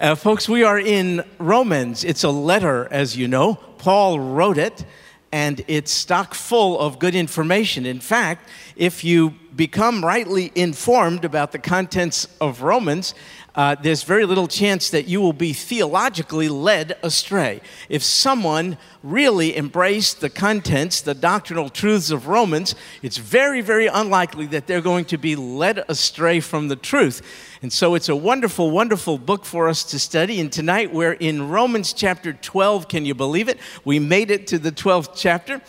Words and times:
Uh, 0.00 0.14
folks, 0.14 0.48
we 0.48 0.62
are 0.62 0.78
in 0.78 1.24
Romans. 1.38 2.04
It's 2.04 2.22
a 2.22 2.30
letter, 2.30 2.86
as 2.92 3.16
you 3.16 3.26
know. 3.26 3.54
Paul 3.78 4.20
wrote 4.20 4.56
it, 4.56 4.84
and 5.32 5.64
it's 5.66 5.90
stock 5.90 6.34
full 6.34 6.78
of 6.78 7.00
good 7.00 7.16
information. 7.16 7.84
In 7.84 7.98
fact, 7.98 8.48
if 8.76 9.02
you 9.02 9.30
become 9.56 10.04
rightly 10.04 10.52
informed 10.54 11.24
about 11.24 11.50
the 11.50 11.58
contents 11.58 12.28
of 12.40 12.62
Romans, 12.62 13.12
uh, 13.58 13.74
there's 13.74 14.04
very 14.04 14.24
little 14.24 14.46
chance 14.46 14.90
that 14.90 15.08
you 15.08 15.20
will 15.20 15.32
be 15.32 15.52
theologically 15.52 16.48
led 16.48 16.96
astray. 17.02 17.60
If 17.88 18.04
someone 18.04 18.78
really 19.02 19.56
embraced 19.56 20.20
the 20.20 20.30
contents, 20.30 21.00
the 21.00 21.12
doctrinal 21.12 21.68
truths 21.68 22.12
of 22.12 22.28
Romans, 22.28 22.76
it's 23.02 23.16
very, 23.16 23.60
very 23.60 23.88
unlikely 23.88 24.46
that 24.46 24.68
they're 24.68 24.80
going 24.80 25.06
to 25.06 25.18
be 25.18 25.34
led 25.34 25.84
astray 25.88 26.38
from 26.38 26.68
the 26.68 26.76
truth. 26.76 27.20
And 27.60 27.72
so 27.72 27.96
it's 27.96 28.08
a 28.08 28.14
wonderful, 28.14 28.70
wonderful 28.70 29.18
book 29.18 29.44
for 29.44 29.68
us 29.68 29.82
to 29.86 29.98
study. 29.98 30.38
And 30.38 30.52
tonight 30.52 30.94
we're 30.94 31.14
in 31.14 31.48
Romans 31.48 31.92
chapter 31.92 32.34
12. 32.34 32.86
Can 32.86 33.04
you 33.04 33.14
believe 33.16 33.48
it? 33.48 33.58
We 33.84 33.98
made 33.98 34.30
it 34.30 34.46
to 34.48 34.60
the 34.60 34.70
12th 34.70 35.14
chapter. 35.16 35.60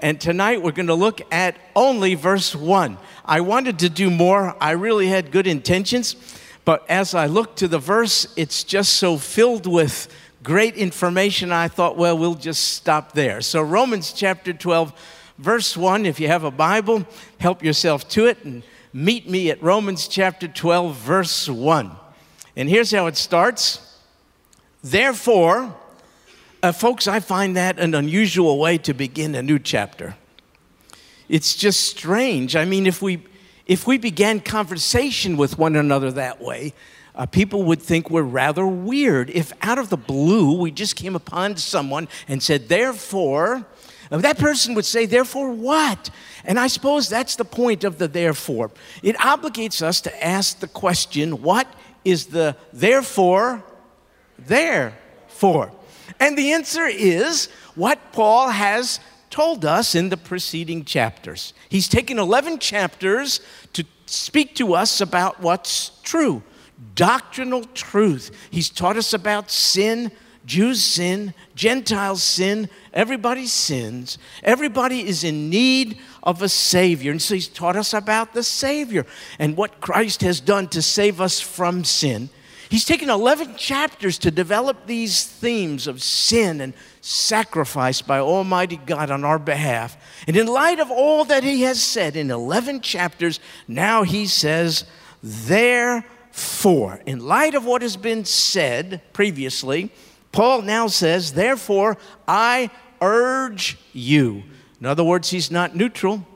And 0.00 0.20
tonight 0.20 0.60
we're 0.60 0.72
going 0.72 0.88
to 0.88 0.94
look 0.94 1.22
at 1.32 1.56
only 1.74 2.14
verse 2.14 2.54
1. 2.54 2.98
I 3.24 3.40
wanted 3.40 3.78
to 3.78 3.88
do 3.88 4.10
more, 4.10 4.54
I 4.60 4.72
really 4.72 5.06
had 5.06 5.32
good 5.32 5.46
intentions. 5.46 6.14
But 6.68 6.84
as 6.90 7.14
I 7.14 7.24
look 7.24 7.56
to 7.56 7.66
the 7.66 7.78
verse, 7.78 8.26
it's 8.36 8.62
just 8.62 8.92
so 8.92 9.16
filled 9.16 9.66
with 9.66 10.06
great 10.42 10.74
information. 10.74 11.50
I 11.50 11.66
thought, 11.66 11.96
well, 11.96 12.18
we'll 12.18 12.34
just 12.34 12.74
stop 12.74 13.12
there. 13.12 13.40
So, 13.40 13.62
Romans 13.62 14.12
chapter 14.12 14.52
12, 14.52 14.92
verse 15.38 15.78
1, 15.78 16.04
if 16.04 16.20
you 16.20 16.26
have 16.28 16.44
a 16.44 16.50
Bible, 16.50 17.06
help 17.40 17.64
yourself 17.64 18.06
to 18.10 18.26
it 18.26 18.44
and 18.44 18.62
meet 18.92 19.30
me 19.30 19.50
at 19.50 19.62
Romans 19.62 20.08
chapter 20.08 20.46
12, 20.46 20.94
verse 20.94 21.48
1. 21.48 21.90
And 22.54 22.68
here's 22.68 22.90
how 22.90 23.06
it 23.06 23.16
starts 23.16 23.98
Therefore, 24.84 25.74
uh, 26.62 26.72
folks, 26.72 27.08
I 27.08 27.20
find 27.20 27.56
that 27.56 27.78
an 27.78 27.94
unusual 27.94 28.58
way 28.58 28.76
to 28.76 28.92
begin 28.92 29.34
a 29.34 29.42
new 29.42 29.58
chapter. 29.58 30.16
It's 31.30 31.56
just 31.56 31.80
strange. 31.80 32.54
I 32.56 32.66
mean, 32.66 32.86
if 32.86 33.00
we 33.00 33.22
if 33.68 33.86
we 33.86 33.98
began 33.98 34.40
conversation 34.40 35.36
with 35.36 35.58
one 35.58 35.76
another 35.76 36.10
that 36.12 36.40
way, 36.40 36.72
uh, 37.14 37.26
people 37.26 37.64
would 37.64 37.82
think 37.82 38.10
we're 38.10 38.22
rather 38.22 38.66
weird. 38.66 39.28
If 39.30 39.52
out 39.60 39.78
of 39.78 39.90
the 39.90 39.96
blue 39.96 40.58
we 40.58 40.70
just 40.70 40.96
came 40.96 41.14
upon 41.14 41.56
someone 41.58 42.08
and 42.26 42.42
said, 42.42 42.68
therefore, 42.68 43.66
uh, 44.10 44.18
that 44.18 44.38
person 44.38 44.74
would 44.74 44.86
say, 44.86 45.04
therefore 45.04 45.52
what? 45.52 46.10
And 46.44 46.58
I 46.58 46.68
suppose 46.68 47.08
that's 47.08 47.36
the 47.36 47.44
point 47.44 47.84
of 47.84 47.98
the 47.98 48.08
therefore. 48.08 48.70
It 49.02 49.16
obligates 49.16 49.82
us 49.82 50.00
to 50.02 50.24
ask 50.24 50.60
the 50.60 50.68
question, 50.68 51.42
what 51.42 51.66
is 52.04 52.26
the 52.26 52.56
therefore 52.72 53.62
there 54.38 54.96
for? 55.26 55.70
And 56.20 56.38
the 56.38 56.52
answer 56.52 56.86
is 56.86 57.48
what 57.74 58.12
Paul 58.12 58.48
has 58.48 58.98
told 59.30 59.64
us 59.64 59.94
in 59.94 60.08
the 60.08 60.16
preceding 60.16 60.84
chapters. 60.84 61.52
He's 61.68 61.88
taken 61.88 62.18
11 62.18 62.58
chapters 62.58 63.40
to 63.72 63.84
speak 64.06 64.54
to 64.56 64.74
us 64.74 65.00
about 65.00 65.40
what's 65.40 66.00
true, 66.02 66.42
doctrinal 66.94 67.64
truth. 67.64 68.30
He's 68.50 68.70
taught 68.70 68.96
us 68.96 69.12
about 69.12 69.50
sin. 69.50 70.12
Jews 70.46 70.82
sin, 70.82 71.34
Gentiles 71.54 72.22
sin, 72.22 72.70
everybody 72.94 73.44
sins. 73.46 74.16
Everybody 74.42 75.06
is 75.06 75.22
in 75.22 75.50
need 75.50 75.98
of 76.22 76.40
a 76.40 76.48
Savior. 76.48 77.10
And 77.10 77.20
so 77.20 77.34
he's 77.34 77.48
taught 77.48 77.76
us 77.76 77.92
about 77.92 78.32
the 78.32 78.42
Savior 78.42 79.04
and 79.38 79.58
what 79.58 79.82
Christ 79.82 80.22
has 80.22 80.40
done 80.40 80.66
to 80.68 80.80
save 80.80 81.20
us 81.20 81.38
from 81.38 81.84
sin. 81.84 82.30
He's 82.70 82.86
taken 82.86 83.10
11 83.10 83.56
chapters 83.56 84.18
to 84.18 84.30
develop 84.30 84.86
these 84.86 85.24
themes 85.24 85.86
of 85.86 86.02
sin 86.02 86.60
and 86.60 86.74
sacrifice 87.08 88.02
by 88.02 88.18
Almighty 88.18 88.76
God 88.76 89.10
on 89.10 89.24
our 89.24 89.38
behalf. 89.38 89.96
And 90.26 90.36
in 90.36 90.46
light 90.46 90.78
of 90.78 90.90
all 90.90 91.24
that 91.24 91.42
he 91.42 91.62
has 91.62 91.82
said 91.82 92.16
in 92.16 92.30
11 92.30 92.82
chapters, 92.82 93.40
now 93.66 94.02
he 94.02 94.26
says, 94.26 94.84
Therefore, 95.22 97.00
in 97.06 97.20
light 97.20 97.54
of 97.54 97.64
what 97.64 97.80
has 97.80 97.96
been 97.96 98.26
said 98.26 99.00
previously, 99.14 99.90
Paul 100.32 100.60
now 100.62 100.86
says, 100.86 101.32
Therefore, 101.32 101.96
I 102.26 102.70
urge 103.00 103.78
you. 103.94 104.42
In 104.78 104.86
other 104.86 105.02
words, 105.02 105.30
he's 105.30 105.50
not 105.50 105.74
neutral, 105.74 106.26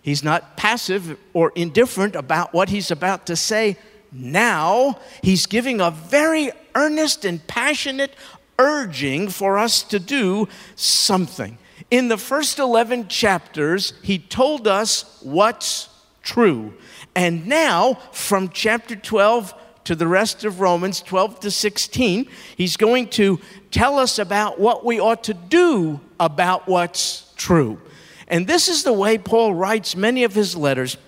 he's 0.00 0.22
not 0.22 0.56
passive 0.56 1.18
or 1.32 1.50
indifferent 1.56 2.14
about 2.14 2.54
what 2.54 2.68
he's 2.68 2.92
about 2.92 3.26
to 3.26 3.34
say 3.34 3.76
now 4.12 4.98
he's 5.22 5.46
giving 5.46 5.80
a 5.80 5.90
very 5.90 6.50
earnest 6.74 7.24
and 7.24 7.46
passionate 7.46 8.14
urging 8.60 9.30
for 9.30 9.58
us 9.58 9.82
to 9.82 9.98
do 9.98 10.46
something. 10.76 11.56
In 11.90 12.08
the 12.08 12.18
first 12.18 12.58
11 12.58 13.08
chapters, 13.08 13.94
he 14.02 14.18
told 14.18 14.68
us 14.68 15.18
what's 15.22 15.88
true. 16.22 16.74
And 17.16 17.46
now, 17.46 17.94
from 18.12 18.50
chapter 18.50 18.94
12 18.94 19.54
to 19.84 19.94
the 19.94 20.06
rest 20.06 20.44
of 20.44 20.60
Romans, 20.60 21.00
12 21.00 21.40
to 21.40 21.50
16, 21.50 22.28
he's 22.54 22.76
going 22.76 23.08
to 23.08 23.40
tell 23.70 23.98
us 23.98 24.18
about 24.18 24.60
what 24.60 24.84
we 24.84 25.00
ought 25.00 25.24
to 25.24 25.34
do 25.34 25.98
about 26.20 26.68
what's 26.68 27.32
true. 27.36 27.80
And 28.28 28.46
this 28.46 28.68
is 28.68 28.84
the 28.84 28.92
way 28.92 29.16
Paul 29.16 29.54
writes 29.54 29.96
many 29.96 30.22
of 30.22 30.34
his 30.34 30.54
letters. 30.54 30.98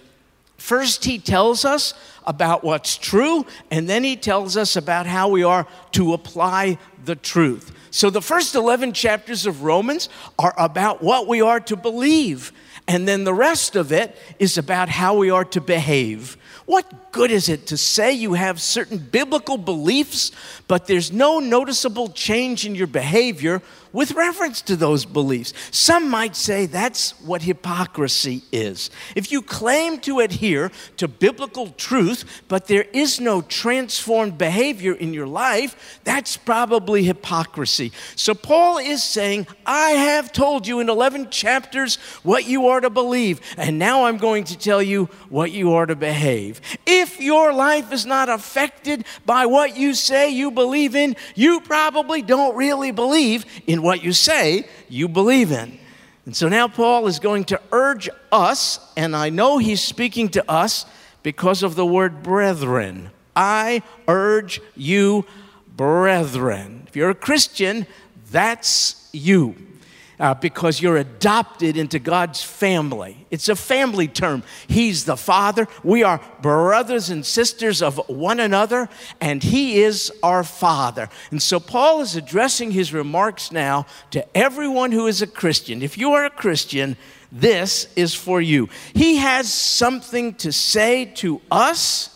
First, 0.63 1.05
he 1.05 1.19
tells 1.19 1.65
us 1.65 1.93
about 2.25 2.63
what's 2.63 2.97
true, 2.97 3.47
and 3.73 3.89
then 3.89 4.05
he 4.05 4.15
tells 4.15 4.57
us 4.57 4.77
about 4.77 5.07
how 5.07 5.29
we 5.29 5.43
are 5.43 5.67
to 5.91 6.13
apply 6.13 6.79
the 7.05 7.17
truth. 7.17 7.73
So, 7.91 8.11
the 8.11 8.23
first 8.23 8.55
11 8.55 8.93
chapters 8.93 9.45
of 9.45 9.65
Romans 9.65 10.09
are 10.39 10.55
about 10.57 11.03
what 11.03 11.27
we 11.27 11.41
are 11.41 11.59
to 11.59 11.75
believe, 11.75 12.53
and 12.87 13.09
then 13.09 13.25
the 13.25 13.35
rest 13.35 13.75
of 13.75 13.91
it 13.91 14.17
is 14.39 14.57
about 14.57 14.89
how 14.89 15.17
we 15.17 15.31
are 15.31 15.45
to 15.47 15.61
behave. 15.61 16.37
What 16.67 17.11
good 17.11 17.33
is 17.33 17.49
it 17.49 17.67
to 17.67 17.77
say 17.77 18.13
you 18.13 18.35
have 18.35 18.61
certain 18.61 18.99
biblical 18.99 19.59
beliefs, 19.59 20.31
but 20.69 20.87
there's 20.87 21.11
no 21.11 21.41
noticeable 21.41 22.11
change 22.11 22.65
in 22.65 22.77
your 22.77 22.87
behavior 22.87 23.63
with 23.93 24.13
reference 24.13 24.63
to 24.63 24.77
those 24.77 25.05
beliefs. 25.05 25.53
Some 25.71 26.09
might 26.09 26.37
say 26.37 26.67
that's 26.67 27.13
what 27.21 27.43
hypocrisy 27.43 28.43
is. 28.51 28.91
If 29.15 29.31
you 29.31 29.43
claim 29.43 29.99
to 30.01 30.21
adhere 30.21 30.71
to 30.97 31.09
biblical 31.09 31.69
truth, 31.69 32.43
but 32.49 32.67
there 32.67 32.87
is 32.93 33.21
no 33.21 33.43
transformed 33.43 34.39
behavior 34.39 34.93
in 34.93 35.13
your 35.13 35.27
life, 35.27 36.01
that's 36.05 36.37
probably 36.37 37.05
hypocrisy. 37.05 37.93
So 38.17 38.35
Paul 38.35 38.79
is 38.79 39.03
saying, 39.03 39.47
I 39.67 39.91
have 39.91 40.33
told 40.33 40.67
you 40.67 40.81
in 40.81 40.89
11 40.89 41.31
chapters 41.31 41.97
what 42.23 42.47
you 42.47 42.69
are 42.69 42.81
to 42.81 42.91
believe, 42.91 43.41
and 43.57 43.79
now 43.79 44.05
I'm 44.05 44.17
going 44.17 44.45
to 44.45 44.59
tell 44.59 44.83
you 44.83 45.07
what 45.29 45.53
you 45.53 45.75
are 45.75 45.87
to 45.87 45.97
behave. 45.97 46.61
If 46.87 47.21
your 47.21 47.53
life 47.53 47.93
is 47.93 48.07
not 48.07 48.29
affected 48.29 49.05
by 49.27 49.47
what 49.47 49.77
you 49.77 49.95
say 49.95 50.31
you 50.31 50.51
believe 50.51 50.95
in, 50.95 51.17
you 51.35 51.61
probably 51.61 52.23
don't 52.23 52.57
really 52.57 52.91
believe 52.91 53.45
in 53.67 53.82
what 53.83 54.03
you 54.03 54.13
say 54.13 54.67
you 54.89 55.09
believe 55.09 55.53
in. 55.53 55.79
And 56.25 56.37
so 56.37 56.49
now 56.49 56.69
Paul 56.69 57.07
is 57.09 57.19
going 57.19 57.45
to 57.47 57.61
urge 57.73 58.09
us, 58.31 58.79
and 58.97 59.17
I 59.17 59.29
know 59.29 59.59
he's 59.59 59.81
speaking 59.81 60.29
to 60.31 60.51
us 60.51 60.87
because 61.23 61.63
of 61.63 61.75
the 61.75 61.87
word 61.87 62.23
brethren. 62.23 63.11
I 63.35 63.83
urge 64.07 64.61
you, 64.77 65.27
brethren. 65.77 66.85
If 66.87 66.95
you're 66.97 67.11
a 67.11 67.15
Christian, 67.15 67.87
that's 68.31 69.09
you 69.13 69.57
uh, 70.23 70.35
because 70.35 70.81
you're 70.81 70.99
adopted 70.99 71.77
into 71.77 71.99
God's 71.99 72.41
family. 72.41 73.27
It's 73.33 73.49
a 73.49 73.57
family 73.57 74.07
term. 74.07 74.45
He's 74.69 75.05
the 75.05 75.17
Father. 75.17 75.67
We 75.83 76.05
are 76.05 76.21
brothers 76.41 77.11
and 77.11 77.27
sisters 77.27 77.83
of 77.83 78.01
one 78.09 78.39
another, 78.39 78.89
and 79.21 79.43
He 79.43 79.83
is 79.83 80.13
our 80.23 80.45
Father. 80.45 81.11
And 81.33 81.43
so 81.43 81.59
Paul 81.59 82.03
is 82.03 82.15
addressing 82.15 82.71
his 82.71 82.93
remarks 82.93 83.51
now 83.51 83.87
to 84.13 84.25
everyone 84.37 84.93
who 84.93 85.09
is 85.09 85.23
a 85.23 85.27
Christian. 85.27 85.83
If 85.83 85.99
you 85.99 86.13
are 86.13 86.25
a 86.25 86.31
Christian, 86.31 86.97
this 87.33 87.89
is 87.97 88.15
for 88.15 88.41
you. 88.41 88.69
He 88.95 89.17
has 89.17 89.53
something 89.53 90.35
to 90.35 90.53
say 90.53 91.07
to 91.17 91.41
us 91.51 92.11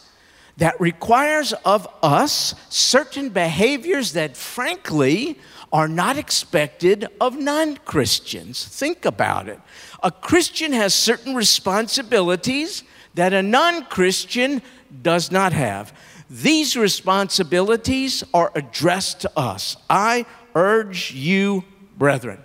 that 0.59 0.81
requires 0.81 1.53
of 1.65 1.89
us 2.05 2.55
certain 2.69 3.31
behaviors 3.31 4.13
that, 4.13 4.37
frankly, 4.37 5.39
are 5.73 5.89
not 5.89 6.17
expected 6.17 7.07
of 7.21 7.37
non 7.37 7.77
Christians. 7.79 8.65
Think 8.65 9.05
about 9.05 9.49
it. 9.49 9.61
A 10.03 10.11
Christian 10.11 10.73
has 10.73 10.95
certain 10.95 11.35
responsibilities 11.35 12.83
that 13.15 13.33
a 13.33 13.43
non 13.43 13.85
Christian 13.87 14.63
does 15.03 15.31
not 15.31 15.53
have. 15.53 15.93
These 16.29 16.77
responsibilities 16.77 18.25
are 18.35 18.53
addressed 18.55 19.21
to 19.21 19.31
us. 19.37 19.77
I 19.89 20.27
urge 20.55 21.13
you, 21.13 21.65
brethren. 21.97 22.39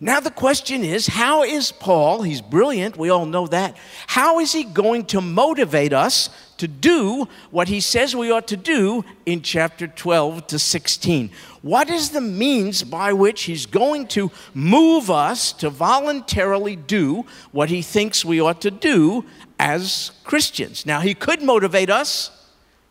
Now, 0.00 0.20
the 0.20 0.30
question 0.30 0.84
is 0.84 1.06
how 1.06 1.44
is 1.44 1.72
Paul, 1.72 2.22
he's 2.22 2.42
brilliant, 2.42 2.98
we 2.98 3.08
all 3.08 3.24
know 3.24 3.46
that, 3.46 3.76
how 4.06 4.40
is 4.40 4.52
he 4.52 4.64
going 4.64 5.06
to 5.06 5.20
motivate 5.20 5.92
us 5.92 6.28
to 6.58 6.68
do 6.68 7.28
what 7.50 7.68
he 7.68 7.80
says 7.80 8.14
we 8.14 8.30
ought 8.30 8.48
to 8.48 8.56
do 8.56 9.04
in 9.24 9.40
chapter 9.40 9.86
12 9.86 10.48
to 10.48 10.58
16? 10.58 11.30
What 11.64 11.88
is 11.88 12.10
the 12.10 12.20
means 12.20 12.82
by 12.82 13.14
which 13.14 13.44
he's 13.44 13.64
going 13.64 14.08
to 14.08 14.30
move 14.52 15.10
us 15.10 15.50
to 15.54 15.70
voluntarily 15.70 16.76
do 16.76 17.24
what 17.52 17.70
he 17.70 17.80
thinks 17.80 18.22
we 18.22 18.38
ought 18.38 18.60
to 18.60 18.70
do 18.70 19.24
as 19.58 20.10
Christians? 20.24 20.84
Now, 20.84 21.00
he 21.00 21.14
could 21.14 21.42
motivate 21.42 21.88
us 21.88 22.30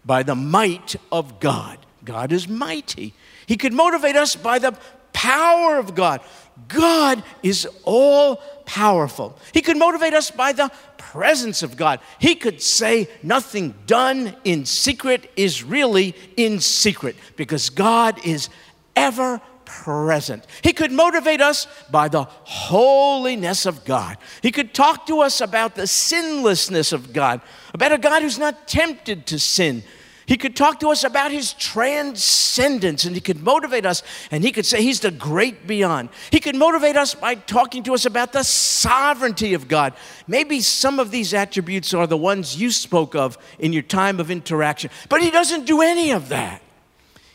by 0.04 0.24
the 0.24 0.34
might 0.34 0.96
of 1.12 1.40
God. 1.40 1.78
God 2.04 2.32
is 2.32 2.48
mighty. 2.48 3.14
He 3.46 3.58
could 3.58 3.74
motivate 3.74 4.16
us 4.16 4.36
by 4.36 4.58
the 4.58 4.76
power 5.14 5.78
of 5.78 5.94
God. 5.94 6.22
God 6.68 7.24
is 7.44 7.68
all 7.84 8.38
powerful. 8.66 9.38
He 9.54 9.62
could 9.62 9.78
motivate 9.78 10.16
us 10.16 10.32
by 10.32 10.52
the 10.52 10.72
presence 10.98 11.62
of 11.62 11.78
God. 11.78 12.00
He 12.20 12.36
could 12.36 12.62
say, 12.62 13.08
Nothing 13.22 13.76
done 13.86 14.36
in 14.44 14.66
secret 14.66 15.30
is 15.36 15.64
really 15.64 16.16
in 16.38 16.60
secret 16.60 17.16
because 17.36 17.70
God 17.70 18.20
is 18.26 18.50
ever 18.96 19.42
present. 19.66 20.46
He 20.62 20.74
could 20.74 20.92
motivate 20.92 21.42
us 21.42 21.68
by 21.90 22.10
the 22.10 22.24
holiness 22.24 23.66
of 23.66 23.86
God. 23.86 24.18
He 24.42 24.52
could 24.52 24.74
talk 24.74 25.08
to 25.08 25.22
us 25.22 25.42
about 25.42 25.76
the 25.76 25.88
sinlessness 25.88 26.92
of 26.92 27.14
God, 27.14 27.42
about 27.74 27.92
a 27.92 27.98
God 27.98 28.22
who's 28.22 28.40
not 28.40 28.68
tempted 28.68 29.26
to 29.28 29.40
sin 29.40 29.84
he 30.26 30.38
could 30.38 30.56
talk 30.56 30.80
to 30.80 30.90
us 30.90 31.04
about 31.04 31.32
his 31.32 31.54
transcendence 31.54 33.04
and 33.04 33.14
he 33.16 33.22
could 33.22 33.42
motivate 33.42 33.86
us 33.86 34.04
and 34.32 34.44
he 34.44 34.52
could 34.52 34.66
say 34.66 34.82
he's 34.82 35.02
the 35.02 35.12
great 35.12 35.68
beyond. 35.68 36.10
He 36.32 36.40
could 36.40 36.56
motivate 36.56 36.96
us 36.96 37.14
by 37.14 37.36
talking 37.36 37.84
to 37.84 37.94
us 37.94 38.06
about 38.06 38.32
the 38.32 38.44
sovereignty 38.44 39.54
of 39.54 39.68
God. 39.68 39.94
Maybe 40.28 40.62
some 40.62 41.00
of 41.00 41.12
these 41.12 41.34
attributes 41.34 41.94
are 41.94 42.08
the 42.08 42.18
ones 42.18 42.60
you 42.60 42.72
spoke 42.72 43.16
of 43.16 43.38
in 43.60 43.74
your 43.74 43.84
time 43.84 44.20
of 44.20 44.32
interaction, 44.32 44.92
but 45.10 45.22
he 45.22 45.30
doesn't 45.30 45.66
do 45.66 45.82
any 45.82 46.12
of 46.12 46.30
that. 46.30 46.62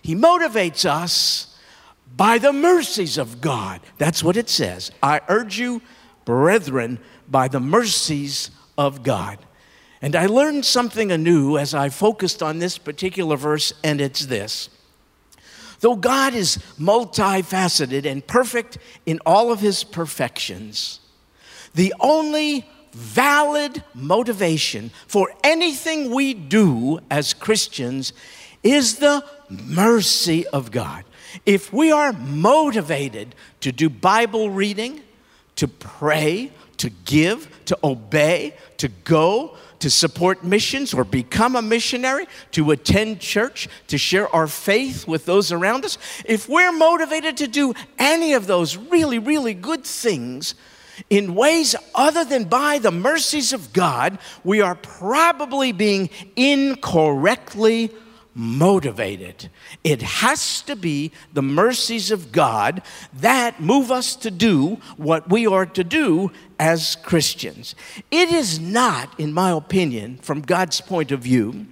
He 0.00 0.14
motivates 0.14 0.87
us 0.87 1.48
by 2.16 2.38
the 2.38 2.52
mercies 2.52 3.19
of 3.19 3.40
God. 3.40 3.81
That's 3.99 4.22
what 4.22 4.37
it 4.37 4.49
says. 4.49 4.90
I 5.02 5.20
urge 5.28 5.58
you, 5.58 5.82
brethren, 6.25 6.99
by 7.28 7.49
the 7.49 7.60
mercies 7.60 8.50
of 8.76 9.02
God. 9.02 9.38
And 10.00 10.14
I 10.14 10.26
learned 10.26 10.64
something 10.64 11.10
anew 11.10 11.58
as 11.58 11.75
I 11.75 11.88
focused 11.88 12.43
on 12.43 12.58
this 12.58 12.78
particular 12.78 13.37
verse, 13.37 13.72
and 13.82 14.00
it's 14.00 14.26
this. 14.26 14.69
Though 15.81 15.96
God 15.96 16.34
is 16.34 16.58
multifaceted 16.78 18.05
and 18.05 18.26
perfect 18.26 18.78
in 19.06 19.20
all 19.25 19.52
of 19.52 19.60
his 19.60 19.84
perfections, 19.84 21.00
the 21.75 21.94
only 22.00 22.69
valid 22.93 23.82
motivation 23.94 24.90
for 25.06 25.32
anything 25.44 26.10
we 26.10 26.34
do 26.34 26.99
as 27.10 27.34
Christians 27.34 28.12
is 28.62 28.96
the 28.96 29.25
mercy 29.49 30.46
of 30.49 30.70
God. 30.70 31.05
If 31.47 31.73
we 31.73 31.93
are 31.93 32.13
motivated 32.13 33.35
to 33.61 33.73
do 33.73 33.89
Bible 33.89 34.51
reading, 34.51 35.01
to 35.57 35.69
pray, 35.69 36.53
to 36.79 36.91
give, 36.91 37.49
to 37.67 37.79
obey, 37.83 38.55
to 38.79 38.89
go, 38.89 39.57
to 39.81 39.91
support 39.91 40.45
missions 40.45 40.93
or 40.93 41.05
become 41.05 41.57
a 41.57 41.63
missionary, 41.63 42.27
to 42.53 42.71
attend 42.71 43.21
church, 43.21 43.69
to 43.89 43.99
share 43.99 44.29
our 44.35 44.47
faith 44.47 45.07
with 45.07 45.25
those 45.25 45.53
around 45.53 45.85
us, 45.85 45.99
if 46.25 46.49
we're 46.49 46.73
motivated 46.73 47.37
to 47.39 47.47
do 47.47 47.75
any 47.99 48.33
of 48.33 48.47
those 48.47 48.77
really, 48.77 49.19
really 49.19 49.55
good 49.55 49.85
things, 49.85 50.55
in 51.11 51.35
ways 51.35 51.77
other 51.95 52.25
than 52.25 52.45
by 52.45 52.79
the 52.79 52.91
mercies 52.91 53.53
of 53.53 53.73
God, 53.73 54.19
we 54.43 54.61
are 54.61 54.75
probably 54.75 55.73
being 55.73 56.11
incorrectly 56.35 57.93
motivated. 58.35 59.51
It 59.83 60.03
has 60.03 60.63
to 60.63 60.77
be 60.77 61.13
the 61.33 61.43
mercies 61.43 62.11
of 62.11 62.33
God 62.33 62.83
that 63.13 63.61
move 63.61 63.91
us 63.91 64.15
to 64.17 64.31
do 64.31 64.79
what 64.97 65.29
we 65.29 65.47
are 65.47 65.67
to 65.67 65.85
do 65.85 66.31
as 66.59 66.97
Christians. 66.97 67.75
It 68.11 68.31
is 68.31 68.61
not, 68.61 69.19
in 69.19 69.33
my 69.33 69.51
opinion, 69.51 70.19
from 70.19 70.43
God's 70.43 70.81
point 70.81 71.11
of 71.11 71.21
view, 71.21 71.67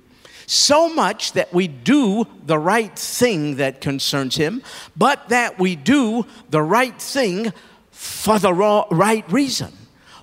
so 0.46 0.88
much 0.88 1.32
that 1.32 1.52
we 1.52 1.66
do 1.68 2.26
the 2.46 2.58
right 2.58 2.96
thing 2.96 3.56
that 3.56 3.80
concerns 3.80 4.36
Him, 4.36 4.62
but 4.96 5.28
that 5.28 5.58
we 5.58 5.76
do 5.76 6.24
the 6.50 6.62
right 6.62 7.00
thing 7.00 7.52
for 7.90 8.38
the 8.38 8.52
right 8.52 9.24
reason. 9.30 9.72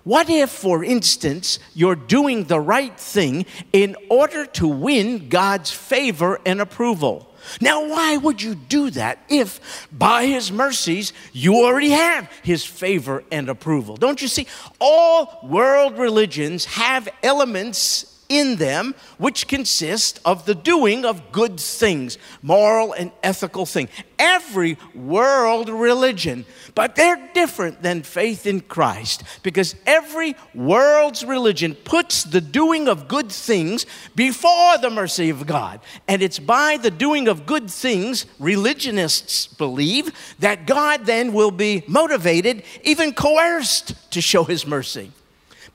What 0.04 0.30
if, 0.30 0.50
for 0.50 0.84
instance, 0.84 1.60
you're 1.74 1.96
doing 1.96 2.46
the 2.46 2.60
right 2.60 2.98
thing 3.00 3.46
in 3.72 3.96
order 4.10 4.46
to 4.48 4.68
win 4.68 5.30
God's 5.30 5.72
favor 5.72 6.42
and 6.46 6.60
approval? 6.60 7.34
Now, 7.62 7.88
why 7.88 8.18
would 8.18 8.42
you 8.42 8.56
do 8.56 8.90
that 8.92 9.20
if 9.30 9.88
by 9.92 10.26
His 10.26 10.52
mercies 10.52 11.14
you 11.32 11.56
already 11.56 11.90
have 11.90 12.30
His 12.44 12.66
favor 12.66 13.24
and 13.32 13.50
approval? 13.50 13.96
Don't 13.96 14.22
you 14.22 14.28
see? 14.28 14.48
All 14.80 15.40
world 15.44 15.98
religions 15.98 16.66
have 16.66 17.08
elements 17.22 18.13
in 18.34 18.56
them, 18.56 18.96
which 19.18 19.48
consist 19.48 20.20
of 20.26 20.46
the 20.46 20.56
doing 20.56 21.06
of 21.06 21.32
good 21.32 21.60
things, 21.60 22.18
moral 22.42 22.94
and 22.94 23.12
ethical 23.22 23.66
things. 23.66 23.90
Every 24.20 24.78
world 24.96 25.70
religion, 25.70 26.46
but 26.76 26.96
they're 26.96 27.30
different 27.34 27.82
than 27.82 28.04
faith 28.04 28.46
in 28.46 28.62
Christ 28.62 29.24
because 29.44 29.76
every 29.86 30.36
world's 30.54 31.26
religion 31.26 31.76
puts 31.76 32.24
the 32.24 32.42
doing 32.42 32.88
of 32.88 33.08
good 33.08 33.32
things 33.32 33.86
before 34.16 34.78
the 34.78 34.90
mercy 34.90 35.30
of 35.30 35.46
God. 35.46 35.80
And 36.08 36.22
it's 36.22 36.40
by 36.40 36.78
the 36.78 36.92
doing 36.92 37.28
of 37.28 37.46
good 37.46 37.70
things, 37.70 38.26
religionists 38.40 39.48
believe, 39.48 40.12
that 40.40 40.66
God 40.68 41.06
then 41.06 41.34
will 41.34 41.52
be 41.52 41.84
motivated, 41.88 42.64
even 42.84 43.14
coerced, 43.14 44.12
to 44.12 44.22
show 44.22 44.44
his 44.44 44.66
mercy. 44.66 45.12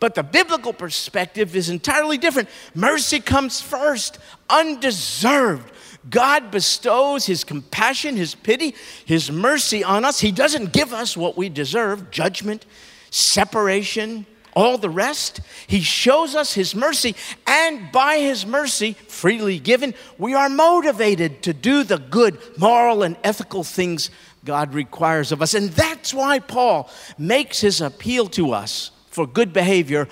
But 0.01 0.15
the 0.15 0.23
biblical 0.23 0.73
perspective 0.73 1.57
is 1.57 1.69
entirely 1.69 2.19
different. 2.19 2.49
Mercy 2.75 3.21
comes 3.21 3.61
first, 3.61 4.19
undeserved. 4.49 5.73
God 6.09 6.51
bestows 6.51 7.27
His 7.27 7.45
compassion, 7.45 8.17
His 8.17 8.35
pity, 8.35 8.75
His 9.05 9.31
mercy 9.31 9.83
on 9.83 10.05
us. 10.05 10.21
He 10.21 10.31
doesn't 10.31 10.73
give 10.73 10.93
us 10.93 11.17
what 11.17 11.37
we 11.37 11.49
deserve 11.49 12.11
judgment, 12.11 12.65
separation, 13.11 14.25
all 14.55 14.79
the 14.79 14.91
rest. 14.91 15.41
He 15.67 15.81
shows 15.81 16.35
us 16.35 16.55
His 16.55 16.75
mercy, 16.75 17.17
and 17.47 17.91
by 17.91 18.19
His 18.19 18.47
mercy, 18.47 18.93
freely 18.93 19.59
given, 19.59 19.95
we 20.17 20.35
are 20.35 20.49
motivated 20.49 21.43
to 21.43 21.53
do 21.53 21.83
the 21.83 21.99
good, 21.99 22.39
moral, 22.57 23.03
and 23.03 23.17
ethical 23.25 23.65
things 23.65 24.11
God 24.45 24.73
requires 24.73 25.33
of 25.33 25.43
us. 25.43 25.55
And 25.55 25.71
that's 25.71 26.15
why 26.15 26.39
Paul 26.39 26.89
makes 27.19 27.61
his 27.61 27.81
appeal 27.81 28.29
to 28.29 28.53
us 28.53 28.93
for 29.11 29.27
good 29.27 29.53
behavior 29.53 30.09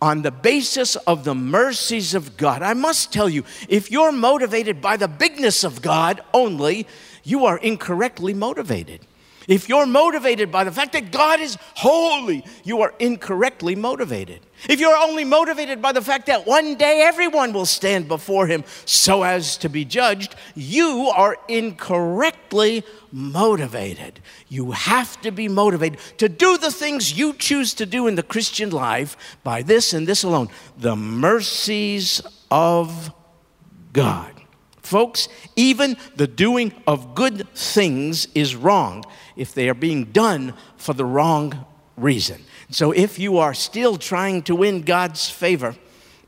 on 0.00 0.22
the 0.22 0.30
basis 0.30 0.96
of 0.96 1.24
the 1.24 1.34
mercies 1.34 2.14
of 2.14 2.36
God. 2.36 2.62
I 2.62 2.74
must 2.74 3.12
tell 3.12 3.28
you, 3.28 3.44
if 3.68 3.90
you're 3.90 4.12
motivated 4.12 4.80
by 4.80 4.96
the 4.96 5.08
bigness 5.08 5.64
of 5.64 5.82
God 5.82 6.20
only, 6.32 6.86
you 7.24 7.46
are 7.46 7.58
incorrectly 7.58 8.32
motivated. 8.32 9.00
If 9.48 9.68
you're 9.68 9.86
motivated 9.86 10.52
by 10.52 10.64
the 10.64 10.72
fact 10.72 10.92
that 10.92 11.10
God 11.10 11.40
is 11.40 11.56
holy, 11.74 12.44
you 12.64 12.82
are 12.82 12.94
incorrectly 12.98 13.74
motivated. 13.74 14.40
If 14.68 14.80
you're 14.80 14.96
only 14.96 15.24
motivated 15.24 15.80
by 15.80 15.92
the 15.92 16.02
fact 16.02 16.26
that 16.26 16.46
one 16.46 16.76
day 16.76 17.02
everyone 17.02 17.52
will 17.52 17.66
stand 17.66 18.08
before 18.08 18.46
Him 18.46 18.64
so 18.84 19.22
as 19.22 19.56
to 19.58 19.68
be 19.68 19.84
judged, 19.84 20.34
you 20.54 21.12
are 21.14 21.36
incorrectly 21.46 22.84
motivated. 23.12 24.20
You 24.48 24.72
have 24.72 25.20
to 25.20 25.30
be 25.30 25.48
motivated 25.48 26.00
to 26.18 26.28
do 26.28 26.58
the 26.58 26.72
things 26.72 27.16
you 27.16 27.34
choose 27.34 27.74
to 27.74 27.86
do 27.86 28.06
in 28.06 28.16
the 28.16 28.22
Christian 28.22 28.70
life 28.70 29.16
by 29.44 29.62
this 29.62 29.92
and 29.92 30.06
this 30.06 30.24
alone 30.24 30.48
the 30.76 30.96
mercies 30.96 32.20
of 32.50 33.12
God. 33.92 34.32
Folks, 34.82 35.28
even 35.54 35.96
the 36.16 36.26
doing 36.26 36.72
of 36.86 37.14
good 37.14 37.46
things 37.54 38.26
is 38.34 38.56
wrong 38.56 39.04
if 39.36 39.52
they 39.52 39.68
are 39.68 39.74
being 39.74 40.06
done 40.06 40.54
for 40.78 40.94
the 40.94 41.04
wrong 41.04 41.66
reason. 41.96 42.42
So 42.70 42.92
if 42.92 43.18
you 43.18 43.38
are 43.38 43.54
still 43.54 43.96
trying 43.96 44.42
to 44.42 44.54
win 44.54 44.82
God's 44.82 45.30
favor, 45.30 45.74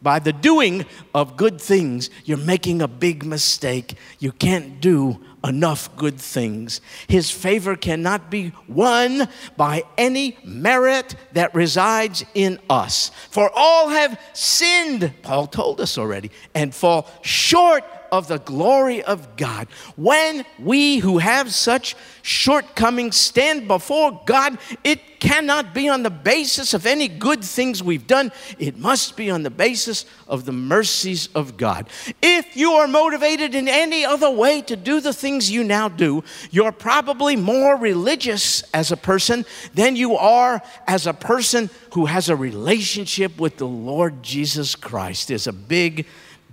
by 0.03 0.19
the 0.19 0.33
doing 0.33 0.87
of 1.15 1.37
good 1.37 1.61
things, 1.61 2.09
you're 2.25 2.39
making 2.39 2.81
a 2.81 2.89
big 2.89 3.25
mistake. 3.25 3.95
You 4.19 4.33
can't 4.33 4.81
do 4.81 5.21
enough 5.45 5.95
good 5.97 6.19
things. 6.19 6.81
His 7.09 7.31
favor 7.31 7.77
cannot 7.77 8.31
be 8.31 8.53
won 8.69 9.29
by 9.57 9.85
any 9.99 10.39
merit 10.45 11.15
that 11.33 11.55
resides 11.55 12.25
in 12.35 12.59
us. 12.69 13.11
For 13.31 13.51
all 13.55 13.89
have 13.89 14.21
sinned, 14.33 15.13
Paul 15.23 15.47
told 15.47 15.81
us 15.81 15.99
already, 15.99 16.31
and 16.55 16.75
fall 16.75 17.07
short 17.23 17.85
of 18.13 18.29
the 18.29 18.39
glory 18.39 19.03
of 19.03 19.37
God. 19.37 19.69
When 19.97 20.45
we 20.59 20.99
who 20.99 21.19
have 21.19 21.53
such 21.53 21.97
shortcomings 22.23 23.17
stand 23.17 23.69
before 23.69 24.21
God, 24.27 24.59
it 24.85 25.21
cannot 25.21 25.75
be 25.75 25.89
on 25.89 26.03
the 26.03 26.11
basis 26.11 26.75
of 26.75 26.87
any 26.87 27.07
good 27.07 27.45
things 27.45 27.83
we've 27.83 28.07
done. 28.07 28.33
It 28.59 28.79
must 28.79 29.17
be 29.17 29.31
on 29.31 29.43
the 29.43 29.51
basis 29.51 30.07
of 30.27 30.47
the 30.47 30.53
mercies 30.53 31.29
of 31.35 31.57
God. 31.57 31.89
If 32.23 32.57
you 32.57 32.73
are 32.73 32.89
motivated 32.89 33.55
in 33.55 33.69
any 33.69 34.05
other 34.05 34.31
way 34.31 34.63
to 34.63 34.77
do 34.77 35.01
the 35.01 35.13
things 35.13 35.51
you 35.51 35.63
now 35.63 35.89
do, 35.89 36.25
you're 36.51 36.73
probably 36.73 37.37
more 37.37 37.77
religious 37.77 38.63
as 38.73 38.91
a 38.91 38.97
person 38.97 39.45
than 39.75 39.95
you 39.95 40.17
are 40.17 40.63
as 40.87 41.07
a 41.07 41.15
person 41.15 41.71
who 41.93 42.07
has 42.07 42.29
a 42.29 42.37
relationship 42.37 43.39
with 43.39 43.59
the 43.59 43.67
Lord 43.67 44.23
Jesus 44.23 44.75
Christ. 44.75 45.29
There's 45.29 45.47
a 45.47 45.53
big, 45.53 46.07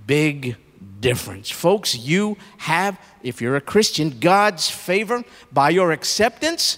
big 0.05 0.57
difference. 0.99 1.49
Folks, 1.49 1.95
you 1.95 2.37
have, 2.57 2.99
if 3.23 3.41
you're 3.41 3.55
a 3.55 3.61
Christian, 3.61 4.19
God's 4.19 4.69
favor 4.69 5.23
by 5.51 5.69
your 5.69 5.91
acceptance 5.91 6.77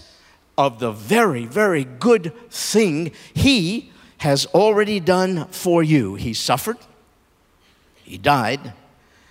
of 0.58 0.80
the 0.80 0.92
very, 0.92 1.46
very 1.46 1.84
good 1.86 2.34
thing 2.50 3.12
He 3.34 3.92
has 4.18 4.46
already 4.48 5.00
done 5.00 5.46
for 5.48 5.82
you. 5.82 6.16
He 6.16 6.34
suffered, 6.34 6.78
He 8.04 8.18
died, 8.18 8.74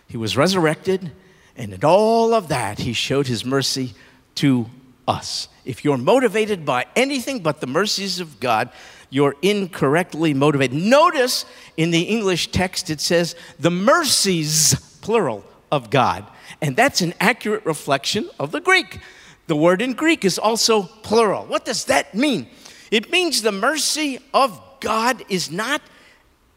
He 0.07 0.17
was 0.17 0.37
resurrected, 0.37 1.13
and 1.57 1.73
in 1.73 1.85
all 1.85 2.33
of 2.33 2.49
that, 2.49 2.79
He 2.79 2.93
showed 2.93 3.27
His 3.27 3.45
mercy 3.45 3.95
to 4.37 4.71
us. 5.09 5.49
If 5.65 5.85
you're 5.85 5.99
motivated 5.99 6.65
by 6.65 6.87
anything 6.95 7.41
but 7.41 7.61
the 7.61 7.67
mercies 7.67 8.21
of 8.21 8.39
God, 8.39 8.71
you're 9.11 9.35
incorrectly 9.43 10.35
motivated. 10.35 10.77
Notice 10.79 11.45
in 11.77 11.91
the 11.91 12.03
English 12.03 12.53
text 12.53 12.91
it 12.91 13.01
says 13.01 13.35
the 13.59 13.71
mercies, 13.71 14.75
plural, 15.01 15.45
of 15.73 15.91
God. 15.91 16.27
And 16.61 16.77
that's 16.77 17.01
an 17.01 17.15
accurate 17.21 17.65
reflection 17.65 18.29
of 18.39 18.53
the 18.53 18.61
Greek. 18.61 19.01
The 19.47 19.57
word 19.57 19.81
in 19.81 19.95
Greek 19.95 20.25
is 20.25 20.39
also 20.39 20.83
plural. 20.83 21.47
What 21.47 21.65
does 21.65 21.87
that 21.87 22.15
mean? 22.15 22.49
It 22.91 23.11
means 23.11 23.43
the 23.43 23.53
mercy 23.53 24.19
of 24.35 24.61
God 24.81 25.25
is 25.29 25.51
not 25.51 25.81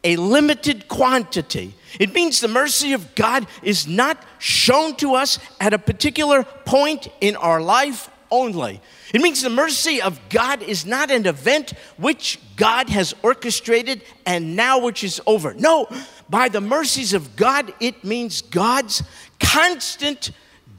a 0.04 0.16
limited 0.16 0.88
quantity. 0.88 1.74
It 2.00 2.12
means 2.14 2.40
the 2.40 2.48
mercy 2.48 2.92
of 2.92 3.14
God 3.14 3.46
is 3.62 3.86
not 3.86 4.22
shown 4.38 4.96
to 4.96 5.14
us 5.14 5.38
at 5.60 5.72
a 5.72 5.78
particular 5.78 6.42
point 6.42 7.08
in 7.20 7.36
our 7.36 7.60
life 7.60 8.10
only. 8.32 8.80
It 9.14 9.20
means 9.20 9.42
the 9.42 9.50
mercy 9.50 10.02
of 10.02 10.18
God 10.30 10.62
is 10.62 10.84
not 10.84 11.10
an 11.10 11.26
event 11.26 11.74
which 11.98 12.40
God 12.56 12.88
has 12.88 13.14
orchestrated 13.22 14.02
and 14.26 14.56
now 14.56 14.80
which 14.80 15.04
is 15.04 15.20
over. 15.26 15.54
No, 15.54 15.86
by 16.28 16.48
the 16.48 16.60
mercies 16.60 17.12
of 17.12 17.36
God, 17.36 17.72
it 17.78 18.02
means 18.02 18.40
God's 18.40 19.04
constant 19.38 20.32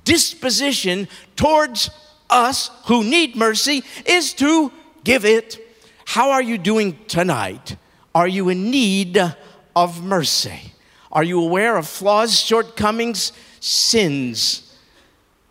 disposition 0.04 1.08
towards 1.36 1.90
us 2.30 2.72
who 2.86 3.04
need 3.04 3.36
mercy 3.36 3.84
is 4.06 4.34
to 4.34 4.72
give 5.04 5.24
it. 5.24 5.60
How 6.06 6.32
are 6.32 6.42
you 6.42 6.58
doing 6.58 6.98
tonight? 7.08 7.78
Are 8.16 8.28
you 8.28 8.50
in 8.50 8.72
need 8.72 9.18
of 9.76 10.04
mercy? 10.04 10.74
Are 11.12 11.24
you 11.24 11.40
aware 11.40 11.78
of 11.78 11.88
flaws, 11.88 12.40
shortcomings, 12.40 13.32
sins? 13.60 14.73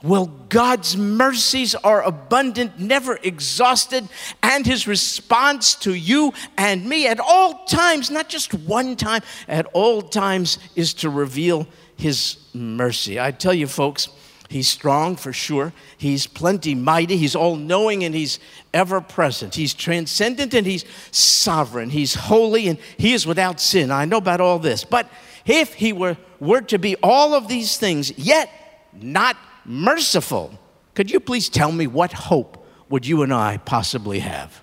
Well, 0.02 0.26
God's 0.48 0.96
mercies 0.96 1.76
are 1.76 2.02
abundant, 2.02 2.78
never 2.78 3.18
exhausted, 3.22 4.08
and 4.42 4.66
his 4.66 4.88
response 4.88 5.76
to 5.76 5.94
you 5.94 6.32
and 6.58 6.88
me 6.88 7.06
at 7.06 7.20
all 7.20 7.64
times, 7.66 8.10
not 8.10 8.28
just 8.28 8.52
one 8.52 8.96
time, 8.96 9.22
at 9.46 9.66
all 9.72 10.02
times, 10.02 10.58
is 10.74 10.92
to 10.94 11.10
reveal 11.10 11.68
his 11.94 12.38
mercy. 12.52 13.20
I 13.20 13.30
tell 13.30 13.54
you, 13.54 13.68
folks, 13.68 14.08
he's 14.48 14.68
strong 14.68 15.14
for 15.14 15.32
sure. 15.32 15.72
He's 15.96 16.26
plenty 16.26 16.74
mighty. 16.74 17.16
He's 17.16 17.36
all 17.36 17.54
knowing 17.54 18.02
and 18.02 18.12
he's 18.12 18.40
ever 18.74 19.00
present. 19.00 19.54
He's 19.54 19.72
transcendent 19.72 20.52
and 20.52 20.66
he's 20.66 20.84
sovereign. 21.12 21.90
He's 21.90 22.14
holy 22.14 22.66
and 22.66 22.78
he 22.96 23.12
is 23.12 23.24
without 23.24 23.60
sin. 23.60 23.92
I 23.92 24.04
know 24.04 24.16
about 24.16 24.40
all 24.40 24.58
this. 24.58 24.82
But 24.82 25.08
if 25.46 25.74
he 25.74 25.92
were, 25.92 26.16
were 26.40 26.62
to 26.62 26.78
be 26.78 26.96
all 27.04 27.34
of 27.34 27.46
these 27.46 27.76
things, 27.76 28.18
yet 28.18 28.50
not 28.92 29.36
merciful, 29.64 30.58
could 30.94 31.10
you 31.10 31.20
please 31.20 31.48
tell 31.48 31.72
me 31.72 31.86
what 31.86 32.12
hope 32.12 32.66
would 32.88 33.06
you 33.06 33.22
and 33.22 33.32
I 33.32 33.58
possibly 33.58 34.20
have? 34.20 34.62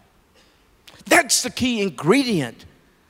That's 1.06 1.42
the 1.42 1.50
key 1.50 1.82
ingredient 1.82 2.66